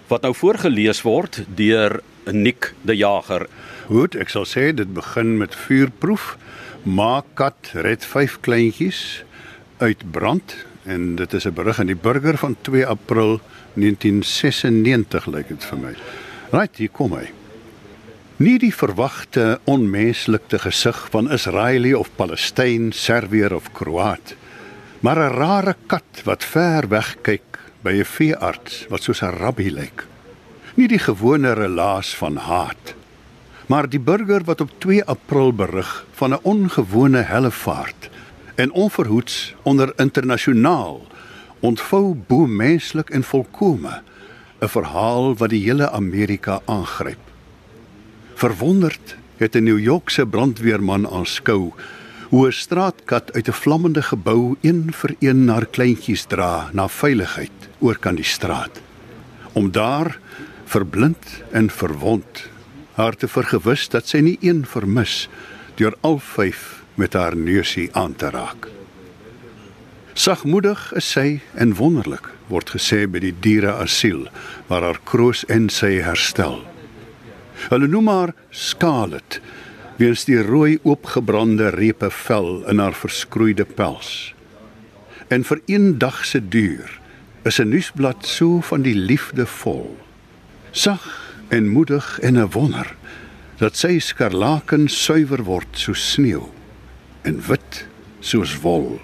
wat 0.08 0.26
nou 0.26 0.34
voorgeles 0.36 1.04
word 1.06 1.44
deur 1.56 2.02
Nick 2.30 2.74
die 2.82 2.98
Jager. 2.98 3.48
Goed, 3.88 4.16
ek 4.16 4.30
sal 4.30 4.46
sê 4.46 4.70
dit 4.76 4.90
begin 4.94 5.38
met 5.40 5.56
vuurproef. 5.68 6.36
Maak 6.84 7.34
kat 7.40 7.74
red 7.86 8.06
vyf 8.06 8.40
kleintjies 8.46 9.24
uit 9.82 10.04
brand 10.14 10.56
en 10.90 11.16
dit 11.16 11.34
is 11.34 11.46
'n 11.46 11.54
berig 11.54 11.80
in 11.80 11.88
die 11.88 11.96
Burger 11.96 12.38
van 12.38 12.56
2 12.62 12.86
April 12.86 13.40
1996 13.76 15.28
lyk 15.28 15.48
dit 15.48 15.64
vir 15.64 15.78
my. 15.78 15.94
Right, 16.52 16.78
hier 16.78 16.90
kom 16.90 17.14
hy. 17.14 17.30
Nie 18.38 18.58
die 18.58 18.74
verwagte 18.74 19.60
onmenslikte 19.64 20.60
gesig 20.60 21.08
van 21.12 21.32
Israelië 21.32 21.94
of 21.94 22.10
Palestyn, 22.16 22.92
Serviër 22.92 23.54
of 23.54 23.72
Kroaat, 23.72 24.36
maar 25.02 25.18
'n 25.18 25.36
rare 25.36 25.76
kat 25.88 26.24
wat 26.24 26.44
ver 26.44 26.88
weg 26.88 27.18
kyk 27.22 27.60
by 27.84 27.92
'n 27.92 28.06
veearts 28.06 28.86
wat 28.90 29.04
soos 29.04 29.22
'n 29.22 29.38
rabbi 29.38 29.70
lyk 29.70 30.11
nie 30.82 30.90
die 30.90 31.02
gewone 31.02 31.54
relaas 31.54 32.16
van 32.18 32.40
haat 32.42 32.96
maar 33.70 33.86
die 33.88 34.02
burger 34.02 34.42
wat 34.48 34.62
op 34.64 34.72
2 34.84 35.04
April 35.14 35.54
berig 35.54 35.90
van 36.20 36.34
'n 36.34 36.40
ongewone 36.42 37.22
hellevaart 37.22 38.10
en 38.56 38.72
onverhoets 38.72 39.56
onder 39.62 39.94
internasionaal 39.96 41.02
ontvou 41.60 42.16
bo 42.28 42.48
menslik 42.48 43.10
en 43.10 43.24
volkome 43.24 44.02
'n 44.60 44.68
verhaal 44.68 45.36
wat 45.36 45.50
die 45.50 45.64
hele 45.64 45.92
Amerika 45.92 46.60
aangryp. 46.66 47.24
Verwonderd 48.34 49.16
het 49.38 49.56
'n 49.56 49.64
New 49.64 49.80
Yorkse 49.80 50.26
brandweerman 50.26 51.08
aanskou 51.10 51.72
hoe 52.30 52.48
'n 52.48 52.52
straatkat 52.52 53.34
uit 53.34 53.48
'n 53.48 53.60
vlammende 53.64 54.02
gebou 54.02 54.56
een 54.62 54.94
vir 54.94 55.16
een 55.20 55.50
haar 55.50 55.66
kleintjies 55.66 56.24
dra 56.26 56.70
na 56.74 56.88
veiligheid 56.88 57.58
oor 57.80 57.98
kan 57.98 58.16
die 58.16 58.32
straat. 58.36 58.82
Om 59.54 59.72
daar 59.72 60.20
verblind 60.72 61.42
en 61.52 61.70
verwond 61.70 62.48
haar 62.96 63.16
te 63.16 63.28
vergewis 63.28 63.90
dat 63.92 64.08
sy 64.08 64.22
nie 64.24 64.38
een 64.40 64.64
vermis 64.68 65.26
deur 65.80 65.96
al 66.08 66.20
vyf 66.24 66.82
met 67.00 67.16
haar 67.18 67.36
neusie 67.36 67.90
aan 67.98 68.14
te 68.16 68.30
raak. 68.32 68.68
Sagmoedig 70.14 70.92
is 71.00 71.08
sy 71.16 71.42
en 71.60 71.74
wonderlik 71.80 72.28
word 72.52 72.72
gesê 72.76 73.04
by 73.08 73.22
die 73.24 73.34
diereasiel 73.44 74.28
waar 74.70 74.86
haar 74.88 75.00
kroos 75.08 75.44
en 75.52 75.70
sy 75.72 75.98
herstel. 76.04 76.62
Hulle 77.72 77.88
noem 77.92 78.12
haar 78.12 78.34
Scarlet 78.52 79.40
weens 80.00 80.24
die 80.28 80.40
rooi 80.40 80.78
oopgebrande 80.84 81.72
repe 81.76 82.12
vel 82.26 82.62
in 82.72 82.80
haar 82.84 82.96
verskroeide 82.98 83.66
pels. 83.66 84.32
En 85.32 85.44
vir 85.48 85.64
een 85.72 85.98
dag 86.00 86.24
se 86.28 86.40
duur 86.40 87.00
is 87.44 87.60
'n 87.60 87.70
nuusblad 87.70 88.26
so 88.26 88.62
van 88.62 88.82
die 88.82 88.96
liefde 88.96 89.46
vol 89.46 90.01
sag 90.72 91.04
en 91.48 91.68
moedig 91.70 92.20
en 92.20 92.38
'n 92.40 92.52
wonder 92.52 92.96
dat 93.58 93.78
sy 93.78 94.00
skarlaken 94.00 94.88
suiwer 94.88 95.44
word 95.44 95.68
soos 95.72 96.12
sneeu 96.12 96.50
en 97.22 97.42
wit 97.48 97.88
soos 98.20 98.56
wol. 98.62 99.00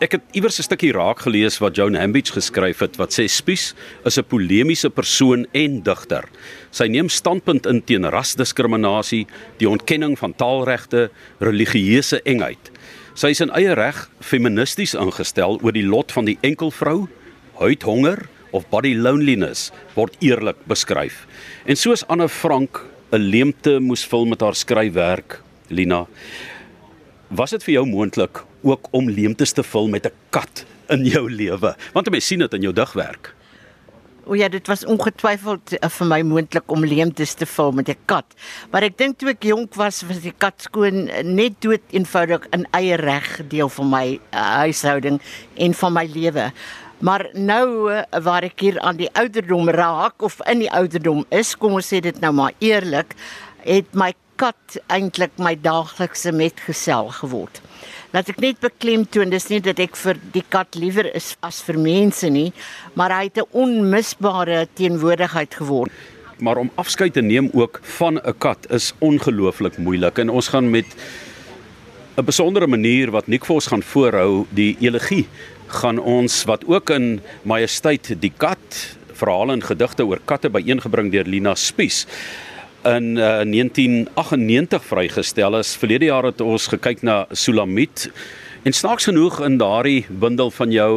Ek 0.00 0.12
het 0.12 0.22
iewers 0.32 0.58
'n 0.58 0.62
stukkie 0.62 0.92
raak 0.92 1.20
gelees 1.20 1.58
wat 1.58 1.76
Joan 1.76 1.94
Hambidge 1.94 2.32
geskryf 2.32 2.78
het 2.78 2.96
wat 2.96 3.12
sê 3.12 3.28
Spies 3.28 3.74
is 4.04 4.18
'n 4.18 4.24
polemiese 4.24 4.90
persoon 4.90 5.46
en 5.52 5.82
digter. 5.82 6.24
Sy 6.70 6.86
neem 6.86 7.08
standpunt 7.08 7.66
in 7.66 7.84
teen 7.84 8.04
rasdiskriminasie, 8.04 9.26
die 9.58 9.68
ontkenning 9.68 10.18
van 10.18 10.34
taalregte, 10.34 11.10
religieuse 11.38 12.22
engheid. 12.22 12.70
Sy 13.14 13.28
is 13.28 13.40
in 13.40 13.50
eie 13.50 13.74
reg 13.74 14.08
feministies 14.20 14.94
ingestel 14.94 15.60
oor 15.62 15.72
die 15.72 15.86
lot 15.86 16.12
van 16.12 16.24
die 16.24 16.38
enkelvrou, 16.40 17.08
huidhonger 17.58 18.28
of 18.52 18.68
body 18.70 18.94
loneliness 18.94 19.70
word 19.96 20.16
eerlik 20.20 20.56
beskryf. 20.70 21.26
En 21.66 21.76
soos 21.76 22.06
Anne 22.08 22.28
Frank 22.28 22.80
'n 23.12 23.20
leemte 23.20 23.80
moes 23.80 24.04
vul 24.04 24.24
met 24.24 24.40
haar 24.40 24.54
skryfwerk, 24.54 25.42
Lina, 25.68 26.06
was 27.28 27.50
dit 27.50 27.64
vir 27.64 27.74
jou 27.74 27.86
moontlik 27.86 28.44
ook 28.62 28.88
om 28.92 29.10
leemtes 29.10 29.52
te 29.52 29.62
vul 29.62 29.88
met 29.88 30.06
'n 30.06 30.12
kat 30.30 30.64
in 30.88 31.04
jou 31.04 31.30
lewe? 31.30 31.76
Want 31.92 32.10
mense 32.10 32.26
sien 32.26 32.38
dit 32.38 32.54
in 32.54 32.62
jou 32.62 32.72
digwerk. 32.72 33.34
O 34.24 34.34
ja, 34.34 34.48
dit 34.48 34.66
was 34.70 34.84
ongetwyfeld 34.86 35.72
uh, 35.74 35.88
vir 35.90 36.06
my 36.06 36.20
moontlik 36.22 36.70
om 36.70 36.84
leemtes 36.86 37.34
te 37.34 37.46
vul 37.46 37.72
met 37.72 37.88
'n 37.88 37.98
kat. 38.06 38.34
Maar 38.70 38.82
ek 38.82 38.98
dink 38.98 39.18
toe 39.18 39.30
ek 39.30 39.42
jonk 39.42 39.74
was, 39.74 40.02
was 40.02 40.20
die 40.22 40.34
kat 40.38 40.62
skoon 40.62 41.08
uh, 41.08 41.22
net 41.22 41.58
dood 41.60 41.82
eenvoudig 41.90 42.46
in 42.52 42.66
eie 42.70 42.96
reg 42.96 43.40
deel 43.48 43.68
van 43.68 43.90
my 43.90 44.20
uh, 44.30 44.38
huishouding 44.62 45.20
en 45.56 45.74
van 45.74 45.92
my 45.92 46.06
lewe. 46.06 46.52
Maar 47.02 47.26
nou 47.34 47.90
eh, 47.90 48.02
waar 48.22 48.44
ek 48.46 48.62
hier 48.62 48.78
aan 48.80 49.00
die 49.00 49.10
ouderdom 49.18 49.70
raak 49.74 50.22
of 50.22 50.38
in 50.46 50.62
die 50.62 50.70
ouderdom 50.70 51.24
is, 51.34 51.56
kom 51.58 51.74
ons 51.74 51.88
sê 51.90 51.98
dit 52.04 52.18
nou 52.22 52.30
maar 52.36 52.54
eerlik, 52.62 53.16
het 53.66 53.90
my 53.98 54.12
kat 54.38 54.78
eintlik 54.90 55.34
my 55.42 55.56
daaglikse 55.58 56.30
metgesel 56.34 57.10
geword. 57.18 57.58
Laat 58.14 58.30
ek 58.30 58.38
net 58.44 58.62
beklemtoon, 58.62 59.32
dis 59.34 59.48
nie 59.50 59.58
dat 59.64 59.82
ek 59.82 59.98
vir 59.98 60.20
die 60.34 60.44
kat 60.46 60.78
liewer 60.78 61.08
is 61.10 61.32
as 61.42 61.58
vir 61.66 61.80
mense 61.80 62.30
nie, 62.30 62.52
maar 62.94 63.10
hy 63.10 63.24
het 63.30 63.38
'n 63.38 63.50
onmisbare 63.50 64.68
teenwoordigheid 64.74 65.54
geword. 65.58 65.90
Maar 66.38 66.56
om 66.56 66.70
afskeid 66.74 67.14
te 67.14 67.22
neem 67.22 67.50
ook 67.52 67.80
van 67.82 68.18
'n 68.18 68.34
kat 68.38 68.70
is 68.70 68.94
ongelooflik 69.00 69.78
moeilik 69.78 70.18
en 70.18 70.30
ons 70.30 70.48
gaan 70.48 70.70
met 70.70 70.86
'n 72.16 72.24
besondere 72.24 72.66
manier 72.66 73.10
wat 73.10 73.26
Nick 73.26 73.44
Vos 73.44 73.66
gaan 73.66 73.82
voorhou 73.82 74.46
die 74.50 74.76
elegie 74.80 75.26
gaan 75.72 75.98
ons 75.98 76.44
wat 76.48 76.64
ook 76.68 76.90
in 76.94 77.20
Majesteit 77.48 78.12
die 78.20 78.32
kat 78.36 78.80
verhale 79.16 79.56
en 79.56 79.64
gedigte 79.64 80.06
oor 80.06 80.20
katte 80.24 80.50
byeengebring 80.52 81.12
deur 81.12 81.28
Lina 81.28 81.54
Spies 81.54 82.04
in 82.88 83.14
uh, 83.16 83.42
1998 83.46 84.84
vrygestel 84.84 85.58
is. 85.58 85.76
Verlede 85.78 86.08
jaar 86.10 86.26
het 86.26 86.40
ons 86.42 86.66
gekyk 86.72 87.04
na 87.06 87.24
Sulamit 87.30 88.08
en 88.66 88.74
snaaks 88.74 89.06
genoeg 89.10 89.40
in 89.46 89.60
daardie 89.60 90.02
bundel 90.10 90.50
van 90.50 90.74
jou 90.74 90.94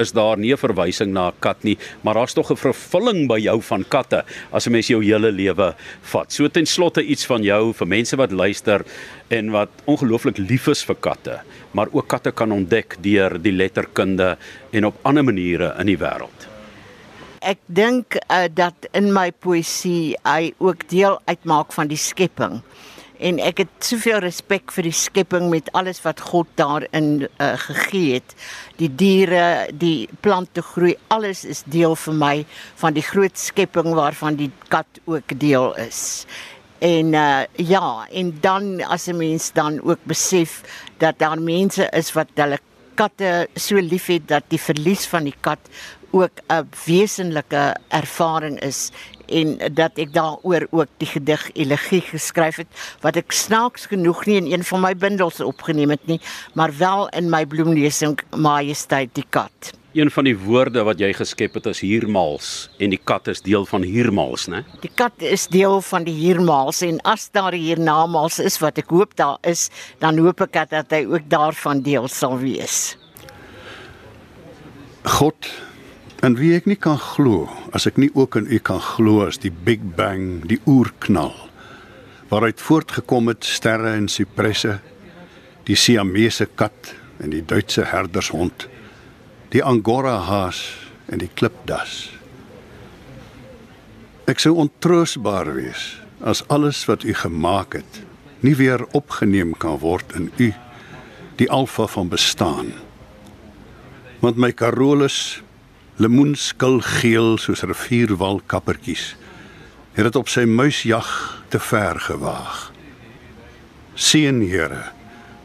is 0.00 0.12
daar 0.12 0.38
nie 0.38 0.52
'n 0.52 0.56
verwysing 0.56 1.12
na 1.12 1.28
'n 1.28 1.38
kat 1.40 1.62
nie, 1.64 1.78
maar 2.02 2.14
daar's 2.14 2.34
tog 2.34 2.50
'n 2.50 2.56
vervulling 2.56 3.28
by 3.28 3.38
jou 3.38 3.60
van 3.62 3.84
katte 3.88 4.24
as 4.52 4.66
'n 4.66 4.72
mens 4.72 4.88
jou 4.88 5.04
hele 5.04 5.30
lewe 5.32 5.74
vat. 6.02 6.32
So 6.32 6.48
ten 6.48 6.66
slotte 6.66 7.04
iets 7.04 7.26
van 7.26 7.42
jou 7.42 7.72
vir 7.72 7.86
mense 7.86 8.16
wat 8.16 8.32
luister 8.32 8.84
en 9.28 9.50
wat 9.50 9.68
ongelooflik 9.84 10.38
lief 10.38 10.66
is 10.68 10.84
vir 10.84 10.96
katte, 10.96 11.40
maar 11.72 11.88
ook 11.92 12.08
katte 12.08 12.32
kan 12.32 12.52
ontdek 12.52 12.96
deur 13.00 13.38
die 13.42 13.52
letterkunde 13.52 14.36
en 14.72 14.84
op 14.84 14.94
ander 15.02 15.24
maniere 15.24 15.74
in 15.78 15.86
die 15.86 15.98
wêreld. 15.98 16.48
Ek 17.40 17.58
dink 17.66 18.18
uh, 18.28 18.48
dat 18.52 18.74
in 18.92 19.12
my 19.12 19.30
poësie 19.32 20.16
hy 20.28 20.52
ook 20.58 20.88
deel 20.88 21.20
uitmaak 21.24 21.72
van 21.72 21.88
die 21.88 21.96
skepping. 21.96 22.60
En 23.20 23.36
ek 23.44 23.58
het 23.64 23.72
soveel 23.84 24.22
respek 24.24 24.72
vir 24.72 24.86
die 24.88 24.96
skepping 24.96 25.50
met 25.52 25.68
alles 25.76 26.00
wat 26.06 26.22
God 26.24 26.48
daarin 26.56 27.26
uh, 27.26 27.52
gegee 27.66 28.14
het. 28.16 28.32
Die 28.80 28.88
diere, 28.88 29.68
die 29.76 30.08
plante 30.24 30.64
groei, 30.64 30.94
alles 31.12 31.44
is 31.44 31.60
deel 31.68 31.98
vir 32.00 32.16
my 32.16 32.32
van 32.80 32.96
die 32.96 33.04
groot 33.04 33.36
skepping 33.36 33.92
waarvan 33.98 34.40
die 34.40 34.48
kat 34.72 35.02
ook 35.04 35.36
deel 35.36 35.74
is. 35.84 36.24
En 36.80 37.12
uh 37.12 37.44
ja, 37.60 38.06
en 38.08 38.32
dan 38.40 38.80
as 38.88 39.06
'n 39.06 39.16
mens 39.16 39.52
dan 39.52 39.80
ook 39.84 40.00
besef 40.08 40.62
dat 40.96 41.18
daar 41.18 41.40
mense 41.40 41.88
is 41.92 42.12
wat 42.12 42.28
hulle 42.34 42.58
katte 42.94 43.48
so 43.54 43.76
liefhet 43.76 44.28
dat 44.28 44.44
die 44.48 44.60
verlies 44.60 45.06
van 45.06 45.24
die 45.24 45.36
kat 45.40 45.60
ook 46.10 46.42
'n 46.48 46.68
wesenlike 46.84 47.76
ervaring 47.88 48.60
is 48.60 48.90
en 49.30 49.58
dat 49.74 49.98
ek 49.98 50.12
daaroor 50.12 50.66
ook 50.70 50.90
die 50.96 51.08
gedig 51.08 51.50
Elegie 51.54 52.00
geskryf 52.00 52.56
het 52.56 52.66
wat 53.00 53.16
ek 53.16 53.32
snaaks 53.32 53.86
genoeg 53.86 54.24
nie 54.26 54.36
in 54.36 54.52
een 54.52 54.64
van 54.64 54.80
my 54.80 54.94
bundels 54.96 55.40
opgeneem 55.40 55.90
het 55.90 56.06
nie, 56.06 56.20
maar 56.54 56.72
wel 56.78 57.08
in 57.08 57.30
my 57.30 57.46
bloemlesing 57.46 58.18
Majesteit 58.36 59.14
die 59.14 59.26
kat. 59.28 59.72
Een 59.92 60.10
van 60.10 60.24
die 60.24 60.36
woorde 60.38 60.82
wat 60.86 61.00
jy 61.02 61.12
geskep 61.12 61.54
het 61.54 61.66
is 61.66 61.80
hiermals 61.80 62.70
en 62.78 62.90
die 62.90 63.00
kat 63.04 63.26
is 63.28 63.42
deel 63.42 63.66
van 63.66 63.82
hiermals, 63.82 64.46
né? 64.46 64.62
Die 64.80 64.92
kat 64.94 65.12
is 65.18 65.48
deel 65.50 65.80
van 65.82 66.04
die 66.06 66.14
hiermals 66.14 66.82
en 66.86 67.00
as 67.02 67.26
daar 67.34 67.52
hiernamaals 67.52 68.38
is 68.38 68.60
wat 68.62 68.78
ek 68.78 68.90
hoop 68.94 69.16
daar 69.18 69.38
is, 69.42 69.68
dan 69.98 70.18
hoop 70.18 70.40
ek 70.46 70.70
dat 70.70 70.90
hy 70.94 71.02
ook 71.10 71.26
daarvan 71.26 71.82
deel 71.82 72.06
sal 72.08 72.38
wees. 72.38 72.96
God 75.02 75.69
in 76.20 76.36
wie 76.36 76.52
ek 76.52 76.66
nie 76.68 76.76
kan 76.76 76.98
glo 77.00 77.46
as 77.76 77.86
ek 77.88 77.96
nie 78.00 78.10
ook 78.12 78.36
in 78.36 78.48
u 78.52 78.58
kan 78.60 78.80
glo 78.84 79.24
as 79.24 79.40
die 79.40 79.52
Big 79.52 79.80
Bang, 79.96 80.42
die 80.44 80.60
oerknal 80.68 81.32
waaruit 82.28 82.60
voortgekom 82.60 83.32
het 83.32 83.46
sterre 83.48 83.96
en 83.96 84.06
sipresse, 84.08 84.76
die 85.66 85.74
Siamese 85.74 86.46
kat 86.46 86.92
en 87.18 87.32
die 87.32 87.42
Duitse 87.42 87.88
herdershond 87.88 88.68
die 89.50 89.62
angora 89.66 90.18
haas 90.28 90.60
en 91.10 91.18
die 91.18 91.30
klipdas. 91.34 92.12
Ek 94.30 94.38
sou 94.38 94.54
ontroosbaar 94.62 95.50
wees 95.56 95.96
as 96.20 96.44
alles 96.52 96.84
wat 96.86 97.02
u 97.02 97.14
gemaak 97.16 97.80
het 97.80 98.02
nie 98.44 98.54
weer 98.60 98.84
opgeneem 98.96 99.56
kan 99.58 99.80
word 99.82 100.12
in 100.16 100.28
u 100.36 100.52
die 101.40 101.48
alfa 101.50 101.88
van 101.88 102.12
bestaan. 102.12 102.74
Want 104.20 104.36
my 104.36 104.52
Carolus 104.52 105.40
lemoenskil 106.00 106.78
geel 106.80 107.34
soos 107.36 107.60
rivierwal 107.68 108.38
kappertjies 108.48 109.10
het 109.92 110.06
dit 110.06 110.16
op 110.16 110.30
sy 110.32 110.46
muisjag 110.48 111.08
te 111.52 111.58
ver 111.60 111.98
gewaag. 112.00 112.70
Seën 114.00 114.38
Here 114.48 114.86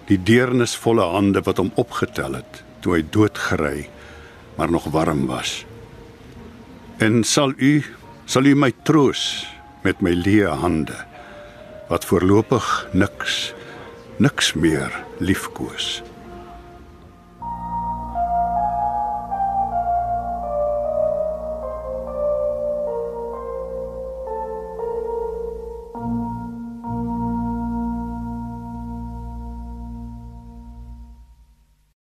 die 0.08 0.20
deernisvolle 0.22 1.10
hande 1.12 1.42
wat 1.44 1.60
hom 1.60 1.74
opgetel 1.82 2.38
het 2.40 2.62
toe 2.86 2.96
hy 2.96 3.02
doodgery 3.12 3.90
maar 4.56 4.72
nog 4.72 4.88
warm 4.96 5.26
was. 5.28 5.66
En 7.04 7.26
sal 7.28 7.52
u 7.58 7.84
sal 8.26 8.48
u 8.48 8.56
my 8.56 8.72
troos 8.88 9.44
met 9.84 10.00
my 10.00 10.16
leë 10.16 10.56
hande 10.64 10.96
wat 11.90 12.08
voorlopig 12.08 12.70
niks 12.94 13.52
niks 14.24 14.54
meer 14.56 14.94
liefkoes. 15.20 16.00